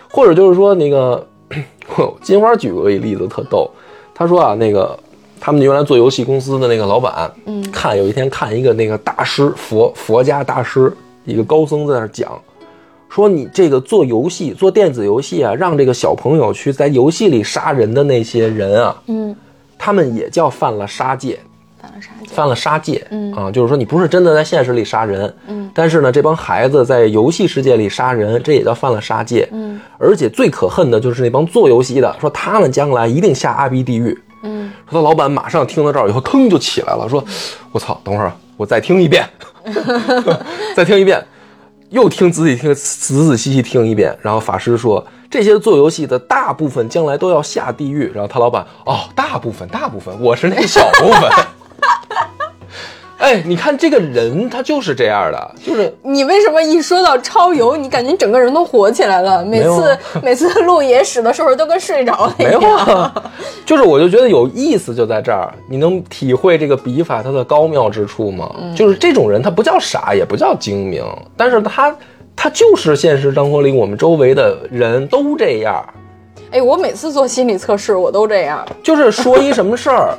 [0.09, 1.26] 或者就是说那个
[2.21, 3.69] 金花举过一例子特逗，
[4.13, 4.97] 他说啊，那个
[5.39, 10.91] 他们原来做游戏公司的那个老板，嗯看有一天看一个那个大师佛佛家大师
[11.24, 12.30] 一个高僧在那儿讲，
[13.14, 19.36] 说你这个做游戏做电子游戏啊，让这个小朋友去在游戏里杀人的那些人啊，嗯，
[19.78, 21.38] 他们也叫犯了杀戒。
[21.80, 22.28] 犯了杀戒？
[22.34, 23.32] 犯了杀戒，嗯。
[23.34, 34.18] 啊，就是说你不是真的在现实里杀人，嗯，但是呢，这帮孩子在游戏世界里杀人，这也叫犯了杀戒，嗯，而且最可恨的就是那帮做游戏的，说他们将来一定下阿鼻地狱。
[34.41, 34.72] 嗯。
[34.89, 37.24] 说他老板马上听到这儿以后，腾就起来了，说
[37.72, 39.28] ：“我操，等会儿啊我再听一遍，
[40.76, 41.24] 再听一遍，
[41.93, 51.29] 又听仔细听，仔仔细细听一遍。”然后法师说：“这些做游戏的大部分将来都要下地狱。”然后他老板：“哦，大部分，大部分，我是那小部分。”
[53.24, 59.41] 哎，你看这个人，他就是这样的，就是你为什么一说到超游，你感觉你整个人都火起来了？
[59.45, 62.61] 每次、啊 每次录野史的时候都跟睡着了一没样。
[62.61, 63.32] 有啊，
[63.65, 68.53] 就是我就觉得有意思就在这儿，你能体会这个笔法它的高妙之处吗？
[68.76, 71.01] 就是这种人，他不叫傻，也不叫精明，
[71.38, 71.95] 但是他
[72.36, 75.82] 他就是现实生活里我们周围的人都这样，
[76.51, 78.67] 哎，我每次做心理测试，我都这样。
[78.84, 80.13] 就是说一什么事儿。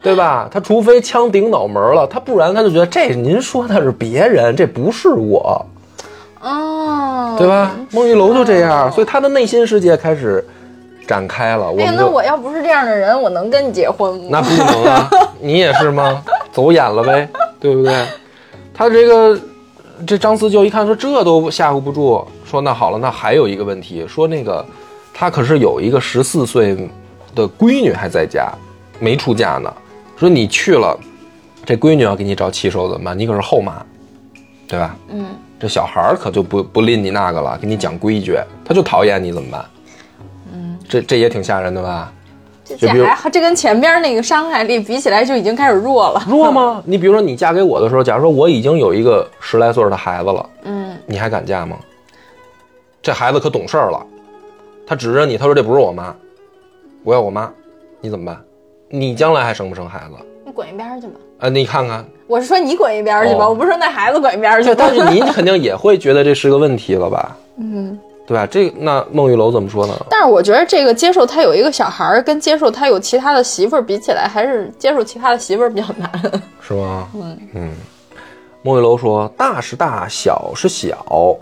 [0.00, 0.48] 对吧？
[0.50, 5.66] 他除非枪顶脑门了，他不然他就觉得这您说的是别人，这不是我，
[6.40, 7.72] 哦，对吧？
[7.90, 10.44] 孟玉楼就这样，所以他的内心世界开始
[11.06, 11.68] 展开了。
[11.70, 14.28] 我哎呀，那我要不是这样的人，我能跟你结婚吗？
[14.30, 15.10] 那不能啊，
[15.42, 16.22] 你也是吗？
[16.52, 17.28] 走眼了呗，
[17.58, 17.92] 对不对？
[18.72, 19.38] 他这个
[20.06, 24.64] 这张四就一看说这都吓唬不住，说那好了，那还有一个问题，说那个
[25.12, 26.76] 他可是有一个十四岁
[27.34, 28.48] 的闺女还在家，
[29.00, 29.72] 没出嫁呢。
[30.18, 30.98] 说你去了，
[31.64, 33.16] 这闺女要给你找气受怎么办？
[33.16, 33.80] 你可是后妈，
[34.66, 34.96] 对吧？
[35.10, 35.26] 嗯，
[35.60, 39.64] 这小孩儿可就不不吝你那个了，给你讲规矩，他就讨厌你怎么办？
[40.52, 42.12] 嗯，这这也挺吓人的吧？
[42.64, 46.22] 这这还这跟前边那个伤害力比起来就已经开始弱了。
[46.28, 46.82] 弱吗？
[46.84, 51.76] 你比如说，你嫁给我的时候，假如说我已经有一个十来岁的孩子了，嗯，你还敢嫁吗？
[53.00, 54.04] 这孩子可懂事儿了，
[54.84, 56.14] 他指着你，他说这不是我妈，
[57.04, 57.50] 我要我妈，
[58.00, 58.38] 你怎么办？
[58.88, 60.14] 你将来还生不生孩子？
[60.44, 61.14] 你滚一边去吧。
[61.40, 64.74] 啊，你看看，我是说你滚一边去吧，哦我不是说那孩子滚一边去。
[64.74, 67.36] 但是你肯定也会觉得这是个问题了吧？
[67.60, 68.46] 嗯，对吧？
[68.46, 69.94] 这那孟玉楼怎么说呢？
[70.10, 76.10] 但是我觉得这个接受他有一个小孩儿，跟接受他有其他的媳妇儿比起来，还是接受其他的媳妇儿比较难。
[76.60, 77.08] 是吗？
[77.14, 77.70] 嗯嗯，
[78.62, 81.36] 孟玉楼说：“大是大，小是小，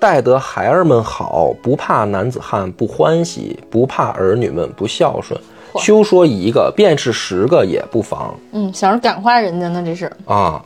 [0.00, 5.38] 待得孩儿们好，不怕男子汉不欢喜，不怕儿女们不孝顺。
[5.72, 10.62] 嚯休说一个，便是十个也不妨嗯，想着感化人家呢，这是啊！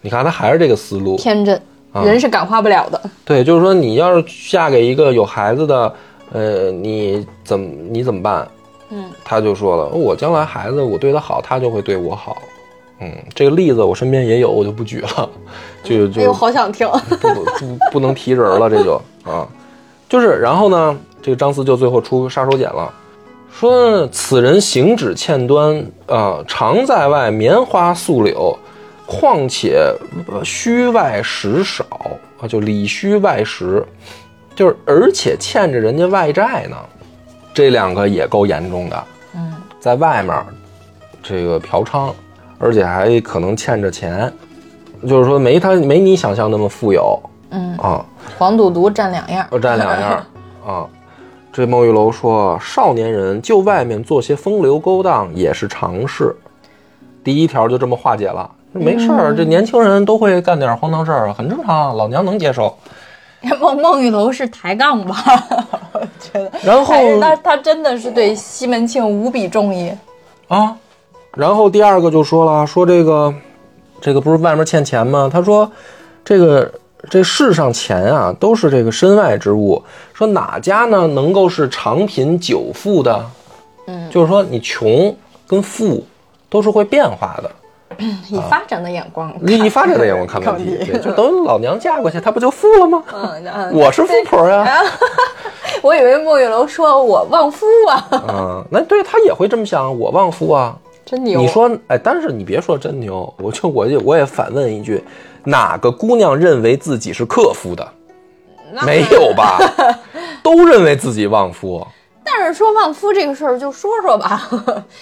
[0.00, 1.60] 你看他还是这个思路，天真。
[1.92, 3.00] 啊人是感化不了的。
[3.24, 5.92] 对，就是说你要是嫁给一个有孩子的，
[6.32, 8.46] 呃，你怎么你怎么办？
[8.90, 12.36] 嗯，他就说了，我将来孩子我对他好，他就会对我好。
[13.00, 15.28] 嗯，这个例子我身边也有，我就不举了，
[15.82, 16.88] 就就哎呦，好想听。
[17.20, 19.48] 不不不能提人了，这就啊，
[20.08, 22.92] 就是然后呢，这个张四就最后出杀手锏了，
[23.50, 28.58] 说此人行止欠端啊、常在外棉花素柳，
[29.06, 29.92] 况且
[30.28, 31.84] 呃虚外实少
[32.40, 33.84] 啊，就里虚外实，
[34.54, 36.76] 就是而且欠着人家外债呢，
[37.52, 39.04] 这两个也够严重的。
[39.34, 40.42] 嗯，在外面
[41.22, 42.12] 这个嫖娼，
[42.58, 44.32] 而且还可能欠着钱，
[45.06, 47.20] 就是说没他没你想象那么富有。
[47.50, 48.04] 嗯啊，
[48.38, 49.46] 黄赌毒占两样。
[49.50, 50.24] 要占两样儿
[50.64, 50.86] 啊。
[51.52, 56.34] 这孟玉楼说，少年人就外面做些风流勾当也是常事。
[57.24, 62.76] 第一条就这么化解了，没事儿，这年轻人都会干点荒唐事儿，很正常，老娘能接受。
[63.58, 65.16] 孟孟玉楼是抬杠吧？
[65.92, 66.50] 我觉得。
[66.62, 69.92] 然后他他真的是对西门庆无比中意。
[70.48, 70.76] 啊，
[71.34, 73.34] 然后第二个就说了，说这个
[74.00, 75.28] 这个不是外面欠钱吗？
[75.32, 75.70] 他说
[76.24, 76.70] 这个
[77.08, 79.82] 这世上钱啊，都是这个身外之物。
[80.12, 83.24] 说哪家呢能够是长贫久富的？
[83.86, 86.04] 嗯，就是说你穷跟富
[86.48, 87.50] 都是会变化的。
[88.28, 93.02] 以发展的眼光，你以发展的眼光看问题，对，就等 老娘嫁过去，她不就富了吗？
[93.12, 94.80] 嗯嗯，我是富婆呀，
[95.82, 100.76] 我以为孟玉楼说我旺夫啊，嗯，那对她也会这么想，我旺夫啊。
[101.10, 101.40] 真牛。
[101.40, 105.02] 你说，哎，但是你别说真牛， 我就我就我也反问一句，
[105.42, 107.92] 哪个姑娘认为自己是克夫的？
[108.86, 109.58] 没有吧？
[110.44, 111.84] 都认为自己旺夫。
[112.22, 114.48] 但是说旺夫这个事儿，就说说吧，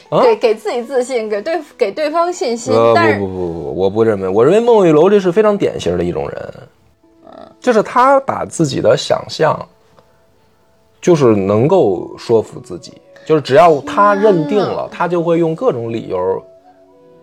[0.08, 2.72] 啊给给自己自信，给对给对方信心。
[2.72, 6.54] 呃，但是不不不不，我不认为，我认为孟玉楼这是非常典型的一种人，
[7.60, 9.68] 就是他把自己的想象，
[11.02, 12.94] 就是能够说服自己，
[13.28, 16.42] 就是只要他认定了，他就会用各种理由，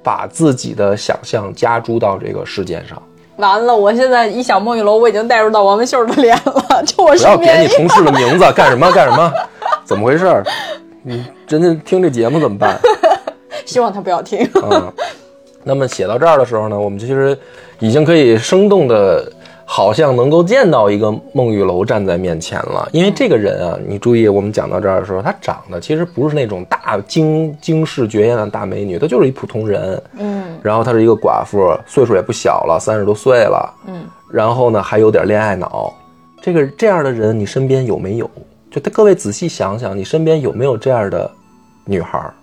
[0.04, 3.02] 把自己的想象加诸到这个事件上。
[3.38, 6.84] 完了，我现在一想孟玉楼，我已经带入到王文秀的脸了。
[6.86, 9.34] 就我不要点你同事的名字，干什么干什么？
[9.84, 10.44] 怎么回事？
[11.02, 12.80] 你真的听这节目怎么办？
[13.66, 14.48] 希望他不要听。
[14.62, 14.94] 嗯，
[15.66, 17.36] 那么写到这儿的时候呢，我们其实
[17.80, 19.28] 已经可以生动的，
[19.66, 22.88] 好像能够见到一个孟玉楼站在面前了。
[22.92, 30.02] 因为这个人啊，你注意，我们讲到这儿的时候，她长得其实不是那种大惊惊世绝艳的大美女，她就是一普通人。
[30.18, 33.74] 嗯然后她是一个寡妇，岁数也不小了，三十多岁了。
[33.88, 35.94] 嗯，然后呢，还有点恋爱脑。
[36.42, 38.30] 这个这样的人，你身边有没有？
[38.72, 41.30] 就他各位仔细想想，你身边有没有这样的
[41.86, 42.34] 女孩儿？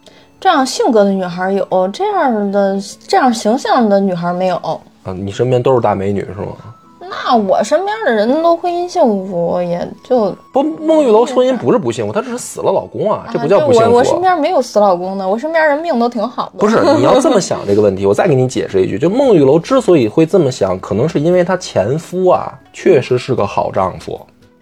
[0.40, 4.56] 这样性格的女孩有，这样的这样形象的女孩没有。
[5.04, 6.71] 啊，你身边都是大美女是吗？
[7.12, 13.88] 那我身边的人都婚姻幸福，也就不，孟玉楼婚姻不是不幸福，她只是死了老公啊，这不叫啊不幸福。
[13.88, 16.52] 就我我身边没有死老公的，我身边人命都挺好的。
[16.58, 24.18] 不是，你要这么 想这个问题，我再给你解释一句，就孟玉楼之所以会这么想，可能是因为她前夫啊，确实是个好丈夫，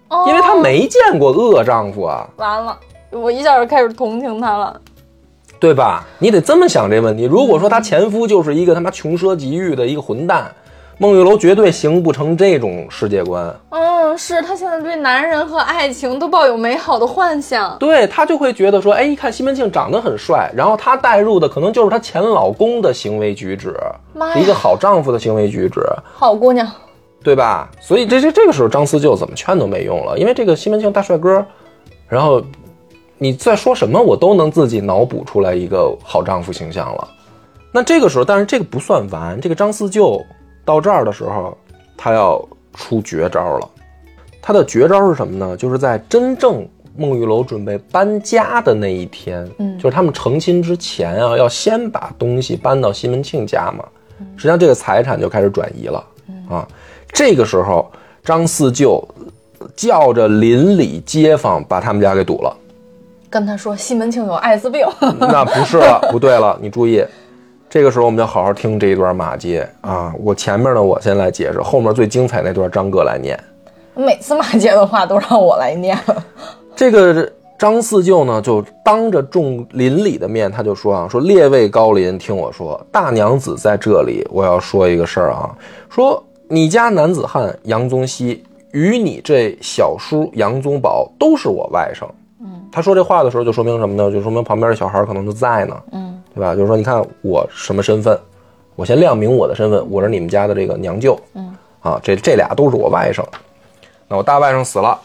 [0.08, 2.76] 哦，因为她没见过恶丈夫啊，完了，
[3.10, 4.80] 我一下就开始同情她了。
[5.58, 6.06] 对吧？
[6.18, 7.24] 你得这么想这问题。
[7.24, 10.50] 如果说她前夫就是一个他妈穷奢极欲的一个混蛋，
[11.00, 13.50] 孟玉楼绝对形不成这种世界观。
[13.70, 17.74] 嗯，是他现在对男人和爱情都抱有美好的幻想。
[17.78, 23.74] 对她就会觉得说，哎，一看西门庆长得很帅，然后她带入的可能就是她前老公的行为举止，
[24.36, 25.80] 一个好丈夫的行为举止。
[26.12, 26.70] 好姑娘，
[27.24, 27.70] 对吧？
[27.80, 31.42] 所以这这这个时候张思就怎么劝都没用了，因为这个西门庆大帅哥，
[32.08, 32.42] 然后
[33.16, 37.08] 你再说什么，我都能自己脑补出来一个好丈夫形象了。
[37.72, 40.22] 那这个时候，但是这个不算完，这个张思就
[40.70, 41.56] 到这儿的时候，
[41.96, 42.40] 他要
[42.74, 43.68] 出绝招了。
[44.40, 45.56] 他的绝招是什么呢？
[45.56, 46.64] 就是在真正
[46.96, 53.84] 孟玉楼准备搬家的那一天，嗯就是他们成亲之前啊，要先把东西搬到西门庆家嘛。
[54.36, 56.04] 实际上，这个财产就开始转移了
[56.48, 56.66] 啊。
[57.12, 57.90] 这个时候，
[58.22, 59.02] 张四舅
[59.74, 62.56] 叫着邻里街坊把他们家给堵了。
[63.28, 64.86] 跟他说西门庆有艾滋病。
[65.18, 67.04] 那不是了，不对了，你注意，
[67.70, 70.12] 这个时候我们要好好听这一段马街啊。
[70.18, 73.38] 我前面呢，我先来解释，后面最精彩那段张哥来念。
[73.94, 75.96] 每次骂街的话都让我来念。
[76.74, 85.54] 这个张四舅呢，就当着众邻里的面，他就说啊，说列位高邻，听我说，大娘子在这里，我要说一个事儿啊，
[85.88, 88.42] 说你家男子汉杨宗羲
[88.72, 92.04] 与你这小叔杨宗保都是我外甥。
[92.70, 94.10] 嗯，他说这话的时候，就说明什么呢？
[94.10, 95.76] 就说明旁边的小孩可能就在呢。
[95.92, 96.54] 嗯，对吧？
[96.54, 98.18] 就是说，你看我什么身份，
[98.76, 101.18] 我先亮明我的身份，我是你们家的这个娘舅。
[101.34, 103.22] 嗯，啊，这这俩都是我外甥。
[104.08, 104.98] 那我大外甥死了，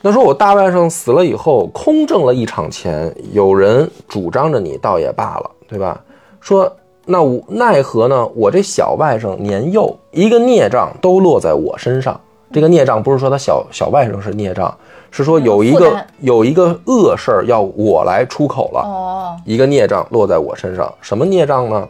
[0.00, 6.00] 那说我大外甥死了以后，空挣了一场钱，有人主张着你倒也罢了，对吧？
[6.40, 6.70] 说
[7.04, 8.26] 那我奈何呢？
[8.34, 12.20] 我这小外甥年幼，一个孽障都落在我身上。
[12.52, 14.72] 这个孽障不是说他小小外甥是孽障，
[15.10, 18.80] 是说有一个有一个恶事儿要我来出口了。
[18.80, 21.88] 哦，一个孽障落在我身上，什么孽障呢？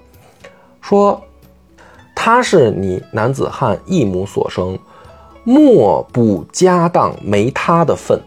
[0.81, 1.21] 说
[2.15, 4.79] 他是你男子汉一母所生，
[5.45, 8.21] 莫不家当没他的份。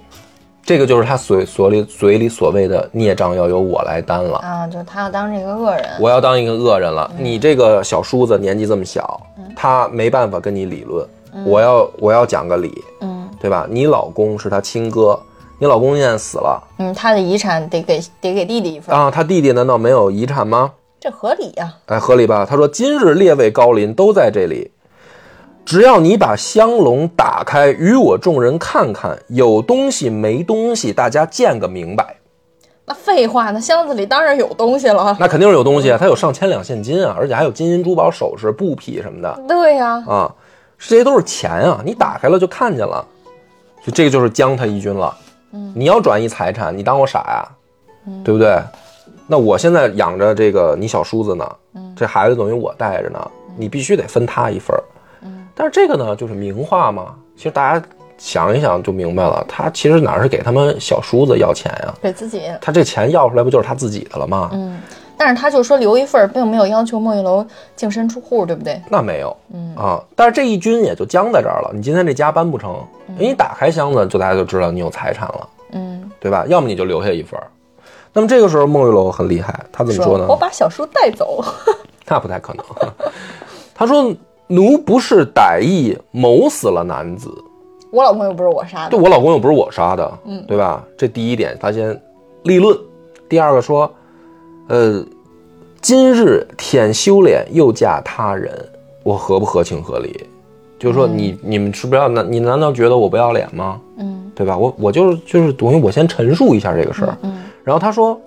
[0.63, 4.39] 这个就是他嘴所里嘴里所谓的孽障要由我来担了。
[4.39, 7.09] 啊，就他要当这个恶人，我要当一个恶人了。
[7.19, 9.21] 你这个小叔子年纪这么小，
[9.55, 11.07] 他没办法跟你理论。
[11.45, 13.67] 我要我要讲个理，嗯对吧？
[13.69, 15.19] 你老公是他亲哥，
[15.59, 20.71] 你老公现在死了嗯，他的遗产得给得给弟弟一份，啊，他弟弟难道没有遗产吗？
[20.99, 22.47] 这合理呀、哎，合理吧？
[22.49, 24.71] 他说：“今日列位高邻都在这里，
[25.63, 32.15] 只要你把香笼打开，与我众人看看，有东西没东西，大家见个明白。
[32.87, 35.15] 那废话，那箱子里当然有东西了。
[35.19, 40.33] 那肯定是有东西啊，他有上千两现金啊，而且还有金银珠宝首饰、布匹什么的对呀、啊，
[40.77, 43.05] 这些都是钱啊，你打开了就看见了，
[43.83, 45.15] 就这个就是将他一军了。
[45.51, 47.47] 嗯你要转移财产，你当我傻呀？
[48.23, 48.61] 对不对？
[49.27, 51.49] 那我现在养着这个你小叔子呢，
[51.95, 54.83] 这孩子等于我带着呢，你必须得分他一份儿。
[55.55, 57.15] 但是这个呢，就是名画嘛。
[57.35, 57.83] 其实大家
[58.17, 61.93] 想一想就明白了，他其实哪是给他们小叔子要钱呀？
[62.01, 62.43] 给自己。
[62.61, 64.49] 他这钱要出来不就是他自己的了吗？
[64.53, 64.79] 嗯，
[65.17, 67.45] 但是他就说留一份，并没有要求孟玉楼
[67.75, 68.81] 净身出户，对不对？
[68.89, 71.71] 那没有，嗯啊，但是这一军也就僵在这儿了。
[71.73, 72.75] 你今天这家搬不成，
[73.09, 76.45] 因为你打开箱子，就大家就知道你有财产了，嗯，对吧？
[76.47, 77.39] 要么你就留下一份。
[78.13, 80.25] 那么这个时候，孟玉楼很厉害，他怎么说呢？
[80.29, 81.43] 我把小叔带走。
[82.07, 82.65] 那不太可能。
[83.73, 84.13] 他说
[84.47, 87.29] ：“奴不是歹意谋死了男子，
[87.91, 88.91] 我老公又不是我杀的。
[88.91, 90.81] 对我老公又不是我杀的，嗯，对吧？
[90.97, 91.99] 这第一点，他先
[92.43, 92.77] 立论。
[93.27, 93.91] 第二个说，
[94.67, 95.05] 呃，
[95.81, 98.51] 今日舔羞脸又嫁他人，
[99.03, 100.25] 我合不合情合理？
[100.79, 102.29] 就是说你，你们是不是要难？
[102.29, 103.79] 你难道觉得我不要脸吗？
[103.97, 104.57] 嗯对吧？
[104.57, 107.17] 我我就是就是等于我先陈述一下这个事儿。
[107.21, 108.19] 嗯然后他说，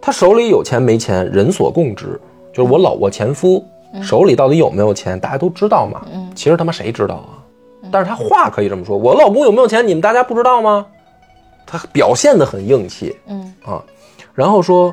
[0.00, 2.20] 他手里有钱没钱，人所共知。
[2.52, 3.64] 就是我老我前夫
[4.02, 6.04] 手里到底有没有钱，大家都知道嘛。
[6.12, 7.38] 嗯其实他妈谁知道啊？
[7.92, 10.86] 但是他话可以这么说，我老公有没有钱，你们大家不知道吗？
[11.66, 13.82] 他表现的很硬气嗯啊。
[14.34, 14.92] 然后说，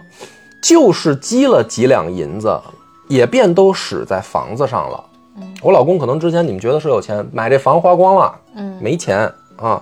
[0.67, 2.59] 就是积了几两银子，
[3.07, 5.01] 也便都使在房子上了。
[5.61, 9.81] 我老公可能之前你们觉得是有钱，买这房花光了，嗯没钱啊，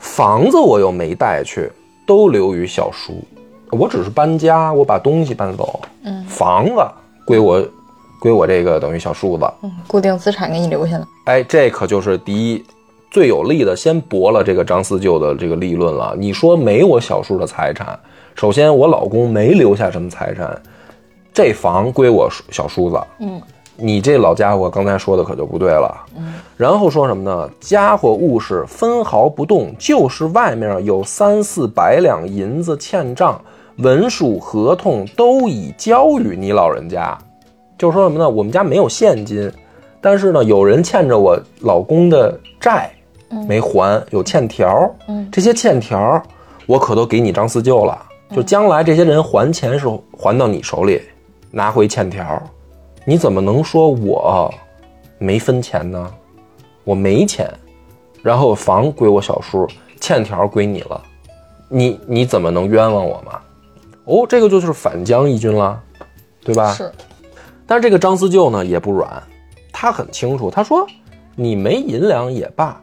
[0.00, 1.70] 房子我又没带去，
[2.04, 3.12] 都留于小叔。
[3.70, 6.84] 我只是搬家，我把东西搬走，嗯房子
[7.24, 7.64] 归我，
[8.18, 9.48] 归我这个等于小叔子。
[9.62, 11.06] 嗯，固定资产给你留下了。
[11.26, 12.64] 哎，这可就是第一
[13.08, 16.12] 最有利的，先驳了这个张四舅的这个立论了。
[16.18, 17.96] 你说没我小叔的财产，
[18.34, 20.60] 首先我老公没留下什么财产，
[21.32, 23.00] 这房归我小叔子。
[23.20, 23.40] 嗯
[23.76, 25.92] 你这老家伙刚才说的可就不对了。
[26.16, 27.50] 嗯然后说什么呢？
[27.58, 33.40] 家伙物事分毫不动，就是外面有三四百两银子欠账，
[33.78, 37.18] 文书合同都已交与你老人家。
[37.76, 38.30] 就是说什么呢？
[38.30, 39.50] 我们家没有现金，
[40.00, 42.88] 但是呢，有人欠着我老公的债
[43.48, 44.88] 没还，有欠条。
[45.08, 46.22] 嗯这些欠条
[46.66, 48.00] 我可都给你张四舅了。
[48.30, 51.00] 就将来这些人还钱时候还到你手里，
[51.50, 52.42] 拿回欠条。
[53.04, 54.52] 你怎么能说我
[55.18, 56.10] 没分钱呢？
[56.84, 57.50] 我没钱，
[58.22, 59.66] 然后房归我小叔，
[60.00, 61.02] 欠条归你了，
[61.68, 63.40] 你你怎么能冤枉我嘛？
[64.04, 65.80] 哦，这个就是反将一军了，
[66.42, 66.72] 对吧？
[66.72, 66.92] 是，
[67.66, 69.22] 但是这个张思旧呢也不软，
[69.72, 70.86] 他很清楚，他说
[71.34, 72.78] 你没银两也罢，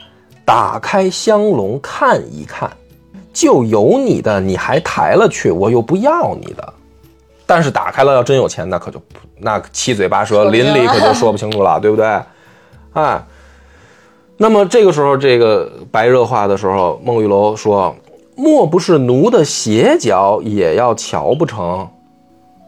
[0.46, 2.72] 打开香笼看一看，
[3.34, 6.74] 就有你的，你还抬了去，我又不要你的。
[7.46, 12.06] 但是打开了，要真有钱，那可就不那七嘴八舌，邻里可就说不清楚了， 对不对？
[12.94, 13.22] 哎，
[14.38, 17.96] 那么这个时候，这个白热化的时候，孟玉楼说
[18.36, 21.88] ：“莫不是奴的鞋脚也要瞧不成？”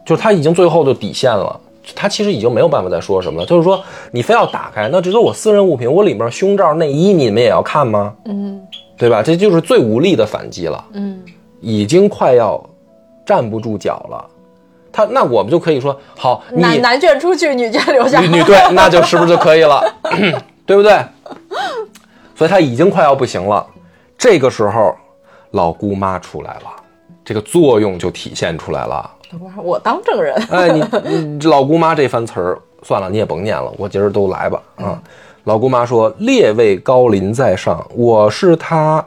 [0.04, 1.58] 就是他已经最后的底线了，
[1.94, 3.46] 他其实已经没有办法再说什么了。
[3.46, 8.14] 就是说，你非要打开，那这都是我私人物品，我里面胸罩、内衣，你们也要看吗？
[8.26, 8.60] 嗯
[8.96, 9.22] 对吧？
[9.22, 11.22] 这就是最无力的反击了，嗯
[11.60, 12.62] 已经快要
[13.24, 14.30] 站不住脚了。
[14.92, 18.20] 他那我们就可以说，好，你男男眷出去，女眷留下。
[18.20, 19.82] 女女对，那就是不是就可以了，
[20.64, 21.04] 对不对？
[22.36, 23.66] 所以他已经快要不行了。
[24.16, 24.94] 这个时候，
[25.50, 26.70] 老姑妈出来了，
[27.24, 29.10] 这个作用就体现出来了。
[29.56, 30.34] 我当证人。
[30.50, 30.84] 哎，你
[31.18, 35.02] 你老姑妈这番词儿，算了，你也甭念了，我今儿都来吧啊。
[35.44, 39.04] 老姑妈说：“列位高临在上，我是她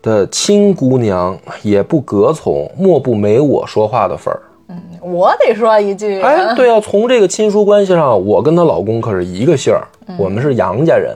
[0.00, 9.84] 的亲姑娘，也不隔从，莫不没我说话的份儿。”嗯我得说一句，哎，对啊，从这个亲疏关系上，我跟她老公可是一个姓儿，
[10.16, 11.14] 我们是杨家人，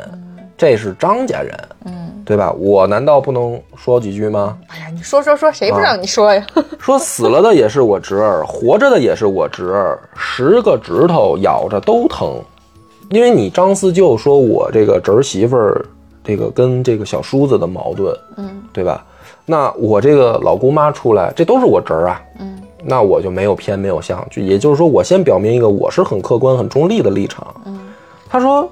[0.55, 2.53] 这是张家人，嗯，对吧？
[2.59, 4.59] 我难道不能说几句吗？
[4.69, 6.47] 哎呀，你说说说，谁不让你说呀？
[6.79, 12.37] 说死了的也是我侄儿，活着的也是我侄儿，十个指头咬着都疼。
[13.11, 15.85] 因为你张四舅说我这个侄儿媳妇儿，
[16.23, 19.05] 这个跟这个小叔子的矛盾，嗯对吧？
[19.47, 27.47] 那我这个老姑妈出来，这都是我侄儿啊，嗯那我就没有偏没有向，就也就是说，我先表明一个我是很客观、很中立的立场。
[27.65, 27.79] 嗯，
[28.29, 28.71] 他说，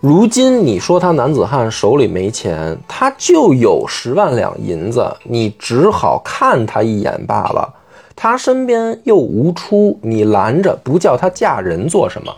[0.00, 7.72] 如今你说他男子汉手里没钱，他就有十万两银子，你只好看他一眼罢了。
[8.16, 12.32] 他身边又无出，你拦着不叫他嫁人做什么？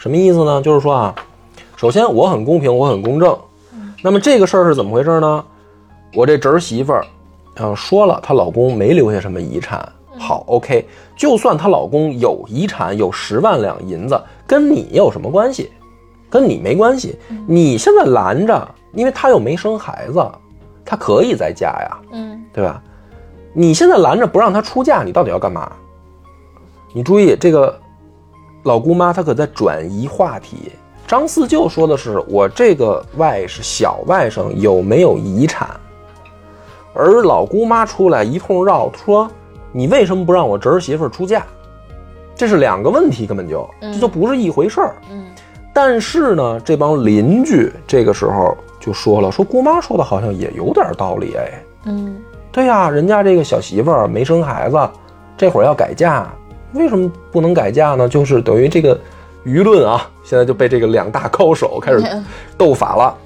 [0.00, 0.62] 什么意思呢？
[0.62, 1.14] 就是说啊，
[1.76, 3.38] 首先我很公平，我很公正。
[4.02, 5.44] 那么这个事儿是怎么回事呢？
[6.14, 7.04] 我这侄儿媳妇儿，
[7.56, 9.86] 嗯，说了她老公没留下什么遗产。
[10.18, 15.70] 好，OK，就算她老公有遗产，有十万两银子，跟你有什么关系？
[16.30, 17.18] 跟你没关系。
[17.46, 20.26] 你现在拦着，因为她又没生孩子，
[20.82, 22.82] 她可以再嫁呀，嗯对吧？
[23.52, 25.70] 你现在拦着不让她出嫁，你到底要干嘛？
[26.94, 27.78] 你注意这个
[28.62, 30.72] 老姑妈，她可在转移话题。
[31.06, 35.68] 张四舅说的是我这个外是小外甥有没有遗产，
[36.94, 39.28] 而老姑妈出来一通绕，说
[39.72, 41.44] 你为什么不让我侄儿媳妇出嫁？
[42.36, 44.94] 这是两个问题，根本就这就不是一回事儿。
[45.10, 45.26] 嗯
[45.72, 51.62] 但是呢，这帮邻居这个时候就说了，说姑妈说的好像也有点道理哎。
[51.84, 52.20] 嗯
[52.52, 54.90] 对呀、人家这个小媳妇儿没生孩子，
[55.36, 56.28] 这会儿要改嫁，
[56.72, 58.08] 为什么不能改嫁呢？
[58.08, 58.98] 就是等于这个
[59.44, 62.02] 舆论啊，现在就被这个两大高手开始
[62.56, 63.16] 斗法了。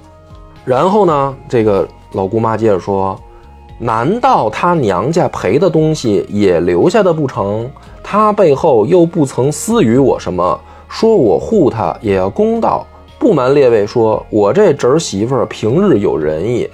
[0.63, 3.19] 然后呢，这个老姑妈接着说
[3.77, 7.69] ：“难道她娘家赔的东西也留下的不成？
[8.01, 10.59] 她背后又不曾私语我什么？
[10.87, 12.85] 说我护她也要公道。
[13.19, 16.69] 不瞒列位说，我这侄儿媳妇儿平日有仁义，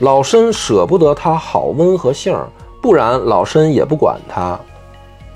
[0.00, 2.46] 老身舍不得她好温和性儿，
[2.80, 4.58] 不然老身也不管她。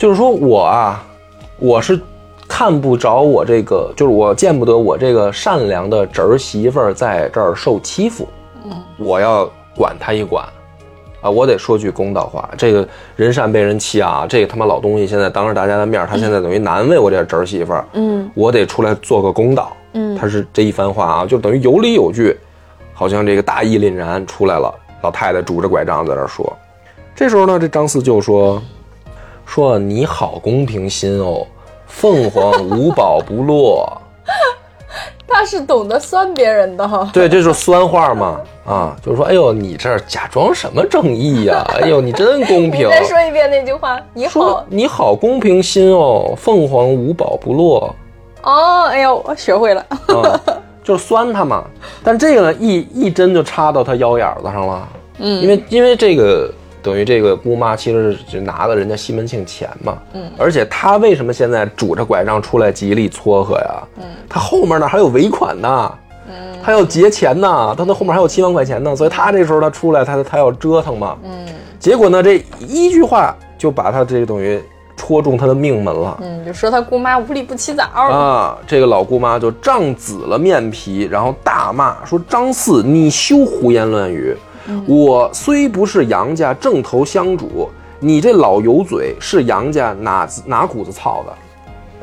[0.02, 1.00] 就是说我啊，
[1.60, 1.96] 我是
[2.48, 8.26] 看不着我这个，就是我见不得我这个善良的侄儿媳妇儿在这儿受欺负，
[8.64, 10.44] 嗯我要管她一管。
[11.20, 19.72] 啊，我得说句公道话，这个人善被人欺啊，这个他妈老东西现在当着大家的面儿，他现在等于难为我这侄儿媳妇儿，嗯我得出来做个公道。
[19.92, 22.36] 嗯他是这一番话啊，就等于有理有据，
[22.92, 24.74] 好像这个大义凛然出来了。
[25.00, 26.52] 老太太拄着拐杖在那儿说，
[27.14, 28.60] 这时候呢，这张四就说
[29.46, 31.46] ：“说你好公平心哦，
[31.86, 33.90] 凤凰无宝不落。
[35.34, 37.08] 他是懂得酸别人的哈”。
[37.12, 42.88] 对，这就是酸话嘛啊，就是说，哎呦，你这儿假装什么正义呀、 哎呦，你真公平。
[42.88, 47.94] 再说一遍那句话，你好你好公平心哦，凤凰无宝不落。
[48.42, 49.80] 哦，哎呦，我学会了。
[49.90, 50.40] 啊，
[50.84, 51.64] 就是酸他嘛。
[52.04, 54.88] 但这个呢，一一针就插到他腰眼子上了。
[55.18, 56.52] 嗯因为因为这个
[56.82, 59.98] 等于这个姑妈其实是拿了人家西门庆钱嘛。
[60.14, 63.82] 嗯而且她为什么现在拄着拐杖出来极力撮合呀？
[63.96, 65.94] 嗯，他后面呢还有尾款呢。
[66.28, 71.16] 嗯还要结钱呢，他那后面还有七万块钱呢，所以她这时候她出来，她她要折腾嘛。
[71.24, 71.46] 嗯
[71.78, 74.62] 结果呢，这一句话就把他这个等于
[74.96, 76.16] 戳中他的命门了。
[76.22, 77.82] 嗯，就说他姑妈无利不起早。
[77.82, 84.36] 啊，这个老姑妈就涨紫了面皮，然后大骂说：“张四，你休胡言乱语！
[84.86, 87.68] 我虽不是杨家正头香主，
[88.00, 91.32] 你这老油嘴是杨家哪子哪股子操的？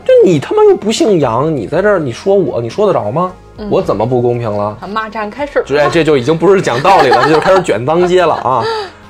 [0.06, 3.32] 就你他妈又不姓杨，你在这儿你说我，你说得着吗？
[3.70, 4.78] 我怎么不公平了？
[4.80, 5.66] 他骂战开始了。
[5.68, 8.64] 这这就已经不是讲道理了， 这就开始卷当街了啊！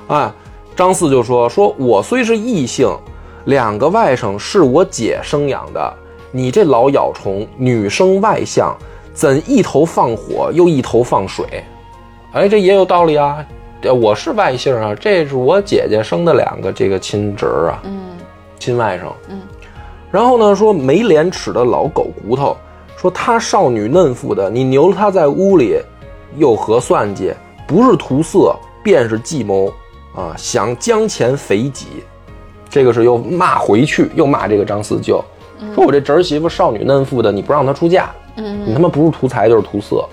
[0.08, 0.32] 哎，
[0.76, 2.90] 张四就说：“说我虽是异姓，
[3.46, 5.94] 两个外甥是我姐生养的，
[6.32, 8.76] 你这老咬虫，女生外向，
[9.14, 11.64] 怎一头放火又一头放水？
[12.32, 13.44] 哎，这也有道理啊！
[13.82, 18.18] 呃我是外姓啊，这是我姐姐生的两个这个亲侄儿啊，嗯
[18.60, 19.12] 亲外甥。
[19.30, 19.42] 嗯，
[20.12, 22.56] 然后呢，说没廉耻的老狗骨头，
[22.98, 25.80] 说她少女嫩妇的，你留她在屋里，
[26.38, 27.34] 又何算计？
[27.66, 29.72] 不是图色，便是计谋
[30.14, 30.36] 啊！
[30.38, 31.88] 想将钱肥己，
[32.70, 35.24] 这个是又骂回去，又骂这个张四舅，
[35.74, 40.04] 说我这侄儿媳妇少女嫩妇的，你不让她出嫁，嗯你他妈不是图财就是图色，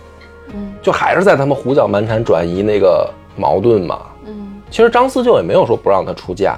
[0.54, 0.72] 嗯。
[0.82, 4.00] 就还是在他们胡搅蛮缠转移那个矛盾嘛。
[4.26, 4.60] 嗯。
[4.70, 6.56] 其实张四舅也没有说不让他出嫁，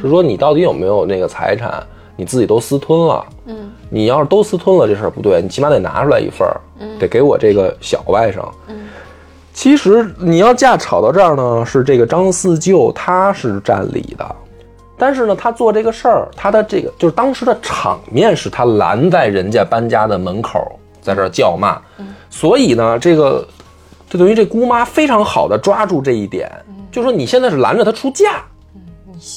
[0.00, 1.82] 是说你到底有没有那个财产，
[2.16, 3.26] 你自己都私吞了。
[3.46, 3.70] 嗯。
[3.88, 6.60] 你要是都私吞了，这事儿不对，你起码得拿出来一份儿，
[6.98, 8.40] 得给我这个小外甥。
[8.68, 8.76] 嗯。
[9.52, 14.36] 其实你要架吵到这儿呢，是这个张四舅他是占理的，
[14.98, 21.80] 但是呢，他做这个事儿，他的这个就是当时的场面是他拦在人家搬家的门口，在这儿叫骂，
[22.28, 23.46] 所以呢，这个
[24.10, 26.50] 就等于这姑妈非常好的抓住这一点，
[26.90, 28.42] 就说你现在是拦着他出嫁，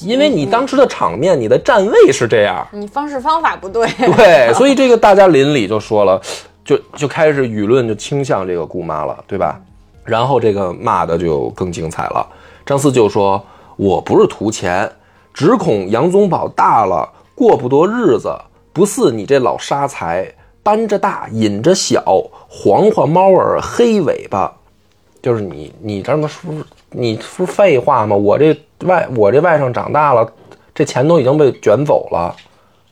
[0.03, 3.87] 因为你当时的场面，你的站位是这样，你方式方法不对，
[4.17, 6.19] 对， 所以这个大家邻里就说了，
[6.65, 9.61] 就就开始舆论就倾向这个姑妈了，对吧？
[10.03, 12.27] 然后这个骂的就更精彩了。
[12.65, 13.43] 张四就说
[13.77, 14.91] ：“我不是图钱，
[15.31, 18.35] 只恐杨宗保大了过不多日子，
[18.73, 20.27] 不似你这老杀财，
[20.63, 22.03] 搬着大引着小，
[22.47, 24.53] 黄花猫儿黑尾巴。
[25.21, 26.49] 就是你，你这么说，
[26.91, 28.15] 你不是废话吗？
[28.15, 30.25] 我这外，我这外甥长大了，
[30.73, 32.33] 这钱都已经被卷走了，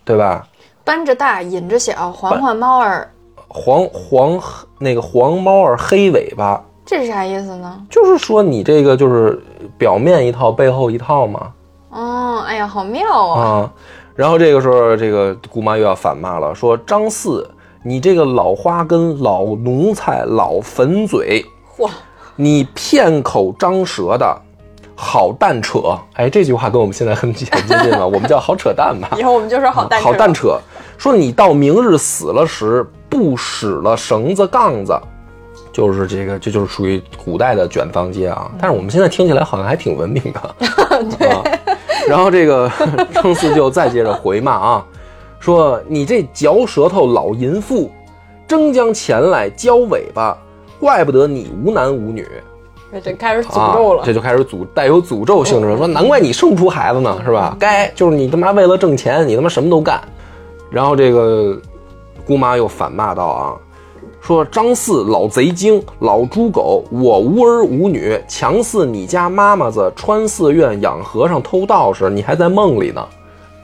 [0.03, 0.45] 对吧？
[0.83, 3.09] 搬着大引着小，黄花猫儿，
[3.47, 4.41] 黄黄
[4.79, 7.81] 那个黄猫儿黑尾巴。”这是啥意思呢？
[7.89, 9.41] 就是说你这个就是
[9.77, 11.53] 表面一套，背后一套嘛。
[11.89, 13.41] 哦，哎呀，好妙啊！
[13.41, 13.73] 啊，
[14.15, 17.49] 然后这个时候，这个姑妈又要反骂了，说张四，
[17.83, 21.45] 你这个老花根、老奴才、老粉嘴，
[21.77, 21.89] 嚯，
[22.35, 24.41] 你片口张舌的，
[24.95, 25.97] 好蛋扯！
[26.15, 29.09] 哎，这句话跟我们现在很很接近了， 我们叫好扯淡吧。
[29.17, 30.57] 以后我们就说好蛋好蛋扯。
[30.97, 34.99] 说你到明日死了时，不使了绳子杠子。
[35.71, 38.49] 就是这个，这就是属于古代的卷方街啊。
[38.59, 40.55] 但是我们现在听起来好像还挺文明的。
[41.19, 41.29] 对。
[42.07, 42.67] 然后这个
[43.13, 44.85] 张四舅再接着回骂啊，
[45.39, 47.89] 说你这嚼舌头老淫妇，
[48.47, 50.37] 争将前来交尾巴，
[50.79, 52.27] 怪不得你无男无女。
[53.03, 57.55] 这开始诅咒了，这就开始诅带有诅咒性质，说难怪你生不出孩子呢，是吧？
[57.59, 60.01] 该就是你他妈为了挣钱，你他妈什么都干。
[60.71, 61.59] 然后这个
[62.25, 63.55] 姑妈又反骂道啊。
[64.21, 73.05] 说张四老贼精，老猪狗，我无儿无女，强似你家妈妈子穿寺院养和尚偷道士，你还在梦里呢。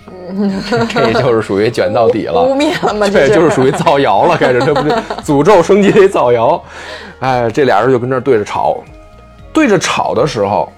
[0.89, 3.07] 这就是属于卷到底了，污蔑了吗？
[3.11, 6.61] 对，就是属于造谣了，开始这不是诅咒升级为造谣。
[7.19, 8.77] 哎，这俩人就跟这对着吵，
[9.53, 10.71] 对着吵的时候，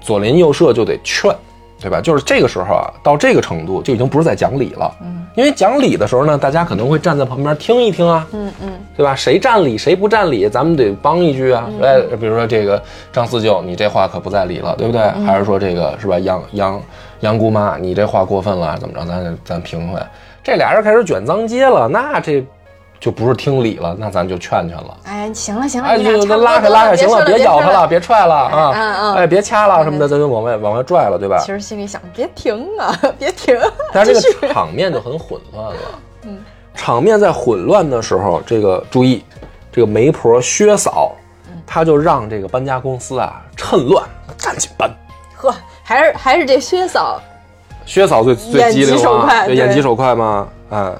[0.00, 1.34] 左邻右舍就得劝。
[1.80, 2.00] 对吧？
[2.00, 4.92] 就是这个时候啊，到这个程度就已经不是在讲理了。
[5.00, 8.26] 嗯，因为讲理的时候呢，大家可能会站在旁边听一听啊。
[8.32, 9.14] 嗯嗯，对吧？
[9.14, 11.70] 谁占理谁不占理，咱们得帮一句啊。
[11.80, 12.82] 哎，比如说这个
[13.12, 15.00] 张四舅，你这话可不在理了，对不对？
[15.24, 16.18] 还是说这个是吧？
[16.18, 16.82] 杨杨
[17.20, 19.04] 杨姑妈，你这话过分了，怎么着？
[19.06, 19.98] 咱咱评评。
[20.42, 22.44] 这俩人开始卷脏街了，那这。
[23.00, 24.96] 就不是听理了，那咱就劝劝了。
[25.04, 28.72] 哎，行了行了，哎，就拉开拉开，行了，别咬他了，别踹了啊！
[28.74, 31.38] 嗯嗯，哎，别掐了什么的，咱就往外往外拽了，对吧？
[31.38, 33.56] 其实心里想，别停啊，别停。
[33.94, 35.80] 但是这个场面就很混乱了。
[36.26, 36.40] 嗯，
[36.74, 39.24] 场面在混乱的时候，这个注意，
[39.70, 41.12] 这个媒婆薛嫂，
[41.64, 44.04] 她就让这个搬家公司啊趁乱
[44.36, 44.90] 赶紧搬。
[45.36, 45.54] 呵，
[45.88, 47.18] 还是还是这薛嫂，
[47.86, 50.46] 薛嫂最最机灵啊，眼疾手快吗？
[50.68, 50.92] 哎。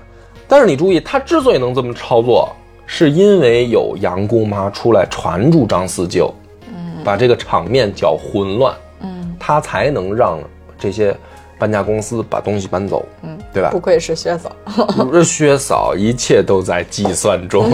[0.48, 2.48] 但是你注意，她之所以能这么操作，
[2.86, 6.32] 是因为有杨姑妈出来传住张四舅，
[6.70, 10.38] 嗯，把这个场面搅混乱，嗯，他才能让
[10.78, 11.14] 这些
[11.58, 13.68] 搬家公司把东西搬走，嗯，对吧？
[13.70, 14.50] 不愧是薛嫂，
[14.96, 17.70] 不 是薛嫂，一切都在计算中，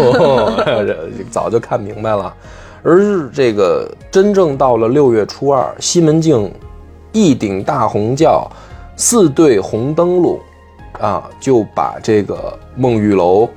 [1.31, 2.35] 早就看明白了。
[2.83, 6.53] 而这个真正到了六月初二，西门庆
[7.15, 8.47] 一顶大红轿，
[8.95, 10.39] 四对红灯笼。
[11.01, 13.49] 啊，就把这个孟玉楼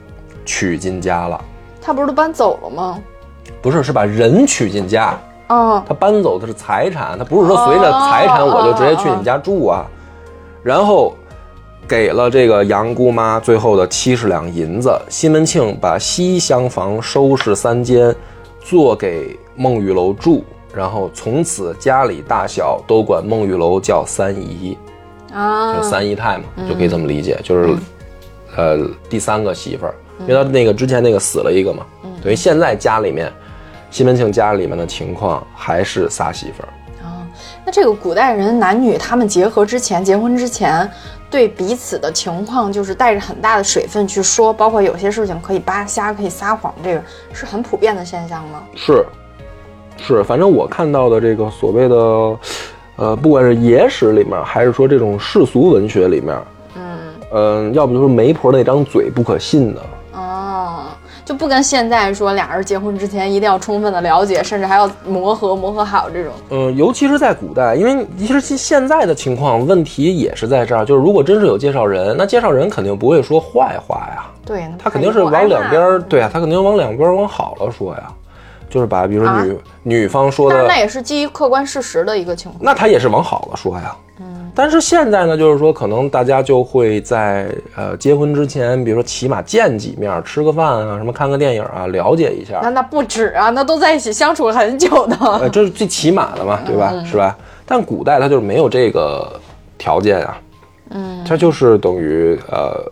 [0.43, 1.39] 娶进家了。
[1.79, 2.99] 他不是都搬走了吗？
[3.61, 5.15] 不是，是把人娶进家。
[5.49, 9.85] 哦，他搬走的是财产，他不是说随着财产我就直接去你们家住啊。
[10.63, 11.15] 然后
[11.87, 14.99] 给了这个杨姑妈最后的七十两银子。
[15.07, 18.13] 西门庆把西厢房收拾三间，
[18.61, 20.43] 做给孟玉楼住。
[20.77, 24.77] 然后从此家里大小都管孟玉楼叫三姨。
[25.33, 27.75] 啊就三姨太嘛，就可以这么理解，就是，
[28.55, 31.85] 呃，第三个媳妇儿，因为他那个之前那个死了一个嘛，
[32.23, 33.31] 等于现在家里面，
[33.91, 36.69] 西门庆家里面的情况还是仨媳妇儿。
[37.05, 37.27] 啊，
[37.65, 40.89] 那这个古代人男女他们结合之前，结婚之前，
[41.29, 48.63] 对彼此的情况就是带着很大的水分去说，包括有些事情可以扒瞎，可以撒谎，这个是很普遍的现象吗？
[48.75, 49.05] 是，
[49.97, 52.37] 是，反正我看到的这个所谓的。
[52.99, 56.35] 呃，不管是野史里面，还是说这种世俗文学里面，
[56.75, 56.97] 嗯，
[57.29, 59.81] 呃，要不就是媒婆那张嘴不可信的。
[60.13, 60.85] 哦，
[61.23, 66.33] 就不跟现在说俩人结婚之前一定要充分的了解，甚至还要磨合磨合好这种。
[66.49, 78.11] 嗯，尤其是在古代，因为其实现在的情况问题也是在这儿，就是如果真是有介绍人，那介绍人肯定不会说坏话呀，对，他肯定是往两边儿，对啊，他肯定往两边儿往好了说呀，
[78.69, 83.95] 就是把比如说女、女方说的，那也是基于客观事实的一个情况，那他也是往好了说呀。
[84.19, 92.59] 嗯，但是现在呢，就是说可能大家就会在呃结婚之前，比如说起码见几面，吃个饭啊，什么看个电影啊，了解一下。
[92.61, 96.93] 那那不止啊，那都在一起相处很久的，呃，这是最起码的嘛，对吧？
[97.05, 97.37] 是吧？
[97.65, 99.39] 但古代他就是没有这个
[99.77, 100.37] 条件啊，
[100.89, 102.83] 嗯，他就是等于呃。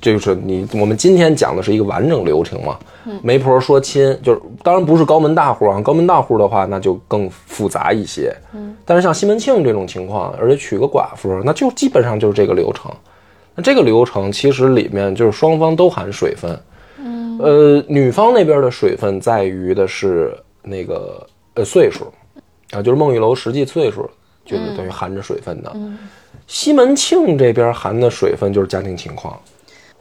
[0.00, 2.78] 就是你，我们今天讲的是一个完整流程嘛。
[3.22, 5.80] 媒婆说亲，就是当然不是高门大户啊。
[5.80, 8.34] 高门大户的话，那就更复杂一些。
[8.54, 12.90] 嗯，但是像西门庆这种情况，而且娶个寡妇，那就基本上就是这个流程。
[13.54, 16.58] 那这个流程其实里面就是双方都含水分。
[16.98, 22.06] 嗯，呃，女方那边的水分在于的是那个呃岁数
[22.70, 24.08] 啊，就是孟玉楼实际岁数
[24.46, 25.76] 就是等于含着水分的。
[26.46, 29.38] 西门庆这边含的水分就是家庭情况。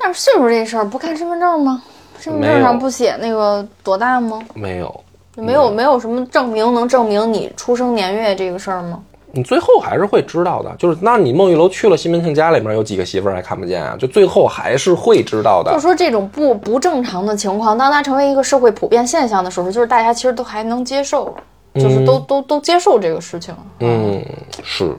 [0.03, 1.81] 但是岁数这事儿不看身份证吗？
[2.19, 4.41] 身份证上不写那个多大吗？
[4.53, 5.03] 没有，
[5.37, 9.01] 没有，没有什么证明能证明你出生年月这个事儿吗？
[9.31, 10.69] 你最后还是会知道的。
[10.77, 13.95] 就是那你孟玉楼去了西门庆家里面有几个媳妇儿还看不见啊？
[13.97, 15.71] 就最后还是会知道的。
[15.71, 21.33] 就说这种不不正常的情况，当它成为一个社会普遍现象的时候，就是大家其实都还能接受，
[21.75, 23.55] 就是都都都接受这个事情。
[23.79, 24.21] 嗯，
[24.63, 24.93] 是。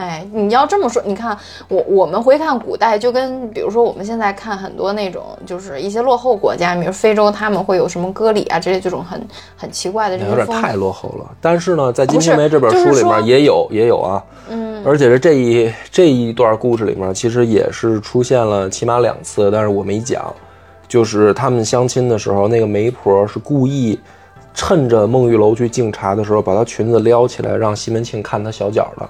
[0.00, 1.36] 哎，你要这么说，你看
[1.68, 9.22] 我我们回看古代，就跟比如说我们现在看很多那种，就是一些落后国家，比如非洲，他们会有什么割礼啊之类这种很
[9.56, 10.30] 很奇怪的这种。
[10.30, 11.30] 有点太落后了。
[11.38, 20.32] 但是呢，在《金瓶梅》这本书里面也有也有啊，嗯，而且是这一这一段故事里面，其实也是出现了起码两次，但是我没讲，
[20.88, 24.00] 就是他们相亲的时候，那个媒婆是故意
[24.54, 29.06] 趁着孟玉楼去敬茶的时候，把她裙子撩起来，让西门庆看她小脚的。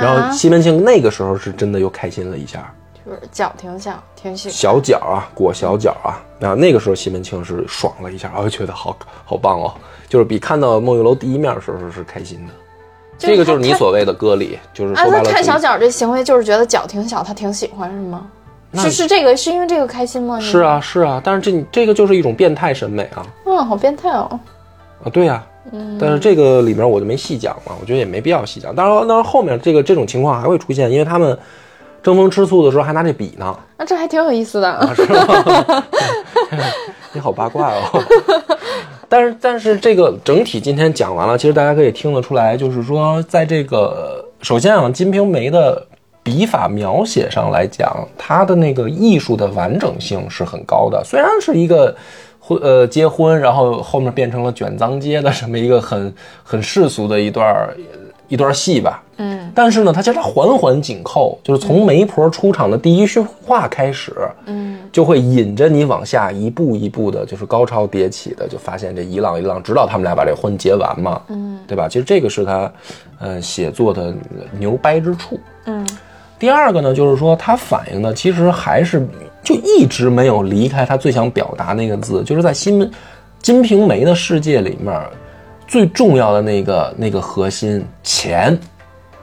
[0.00, 2.72] 然后西门庆那个时候是真的又开心了一下，
[3.04, 6.20] 就是脚挺小，挺小小脚啊，裹小脚啊。
[6.38, 9.74] 然后那个时候西门庆是爽了一下，啊觉得好好棒哦，
[10.08, 12.52] 就是比看到孟玉楼第一面的时候是开心的。
[13.18, 18.26] 这个就是你所谓的割礼，就是说白了，看小脚这行为就是觉得脚挺小，他挺喜欢是吗？
[18.74, 20.38] 是是这个是因为这个开心吗？
[20.40, 23.26] 是啊是啊，但是这这个就是一种变态审美啊。
[23.44, 24.40] 嗯，好变态哦。
[25.04, 25.44] 啊，对呀。
[26.00, 28.74] 但是这个里面我就没细讲了，我觉得也没必要细讲。
[28.74, 31.38] 当然，当然后面这个这种情况还会出现，因为他们
[32.02, 33.56] 争风吃醋的时候还拿这笔呢。
[33.76, 35.84] 那这还挺有意思的，啊是吧？
[37.12, 38.02] 你好八卦哦。
[39.08, 45.86] 但是，但是这个整体今天讲完了，其实大家可以听得出来，就是说，在这个首先啊，《金瓶梅》的
[46.22, 51.94] 笔法描写上来讲，它的那个艺术的完整性是很高的，虽然是一个。
[52.50, 56.12] 婚呃结婚，然后后面变成了卷脏街的这么一个很
[56.42, 57.70] 很世俗的一段
[58.26, 59.02] 一段戏吧。
[59.18, 64.12] 嗯，但是呢，他其实它环环紧扣，就是从媒婆出场的第一句话开始，
[64.46, 71.22] 嗯，就会引着你往下一步一步的，就是高潮迭起的，就发现这一浪一浪，直到他们俩把这婚结完嘛。
[71.28, 71.88] 嗯，对吧？
[71.88, 72.72] 其实这个是他
[73.20, 74.12] 呃写作的
[74.58, 75.38] 牛掰之处。
[75.66, 75.86] 嗯，
[76.38, 79.06] 第二个呢，就是说他反映的其实还是。
[79.42, 82.80] 就一直没有离开他最想表达那个字，就是在《新
[83.40, 84.94] 《金瓶梅》的世界里面，
[85.66, 88.58] 最重要的那个那个核心钱。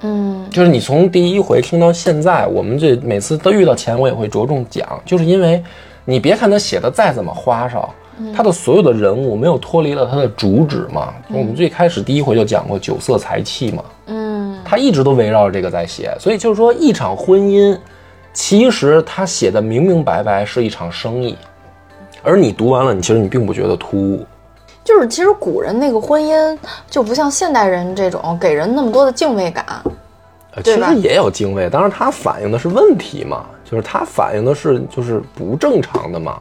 [0.01, 5.63] 嗯，就是你从第一回听到现在，我们这每次都遇到钱，我也会着重讲，就是因为
[6.03, 7.93] 你别看他写的再怎么花哨，
[8.35, 11.13] 他的所有的人物没有脱离了他的主旨嘛。
[11.29, 13.83] 我们最开始第一回就讲过酒色财气嘛。
[14.07, 17.77] 嗯，他一直都围绕着这个在写，所以就是说一场婚姻。
[18.37, 21.35] 其实他写的明明白白是一场生意，
[22.21, 24.23] 而你读完了，你其实你并不觉得突兀。
[24.83, 26.55] 就是其实古人那个婚姻
[26.87, 29.65] 就不像现代人这种给人那么多的敬畏感，
[30.63, 36.39] 其实也有敬畏，当然他反映的是问题嘛，就是他反映的是就是不正常的嘛。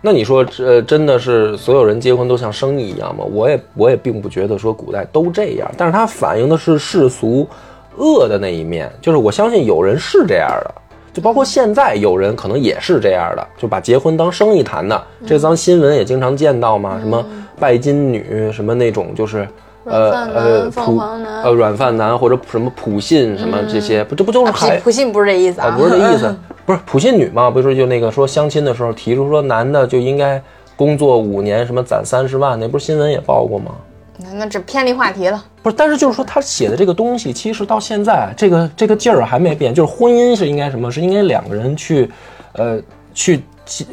[0.00, 3.24] 那你说这真的是所有人结婚都像生意一样吗？
[3.24, 7.48] 我也我也并不觉得说古代都这样，但是他反映的是世俗
[7.96, 10.74] 恶的那一面，就是我相信有人是这样的。
[11.18, 17.26] 就包括现在有人可能也是这样的，就把结婚当生意谈的，这咱新闻也经常见到嘛，什么
[17.58, 19.48] 拜金女，什么那种就是
[19.82, 20.96] 呃呃普
[21.42, 25.74] 呃软饭男或者什么普信什么这些，不这不就是还普信不是这意思啊？
[25.76, 26.32] 不是这意思，
[26.64, 27.50] 不是普信女嘛？
[27.50, 30.40] 不是就那个说相亲的时候提出说男的就应该
[30.76, 33.72] 工作五年什么攒三十万，那不是新闻也报过吗？
[34.34, 35.76] 那这偏离话题了，不是？
[35.76, 39.72] 但是就是说，他写的这个东西，其实到现在这个这个劲儿还没变。
[39.72, 40.90] 就是婚姻是应该什么？
[40.90, 42.10] 是应该两个人去，
[42.52, 42.80] 呃，
[43.14, 43.40] 去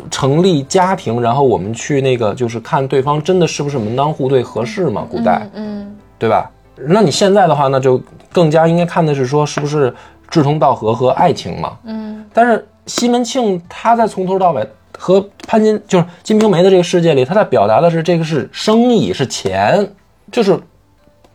[0.10, 5.06] 成立家庭，然后我们去那个就是看对方真的是不是门当户对合适嘛？
[5.10, 6.49] 古代，嗯对吧？
[6.76, 9.93] 那你现在的话，那就更加应该看的是说是不是
[10.30, 11.77] 志同道合和爱情嘛？
[11.85, 19.88] 嗯但是西门庆他在从头到尾和潘金就是《金瓶梅》的这个世界里，他在表达的是这个是生意是钱，
[20.31, 20.60] 就是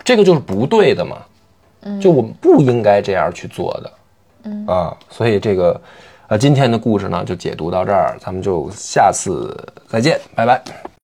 [0.04, 1.18] 这个就是不对的嘛，
[2.00, 3.92] 就我们不应该这样去做的，
[4.44, 5.80] 嗯啊，所以这个
[6.28, 9.56] 呃今天的故事呢就解读到这儿，咱们就下次
[9.88, 10.62] 再见，拜拜。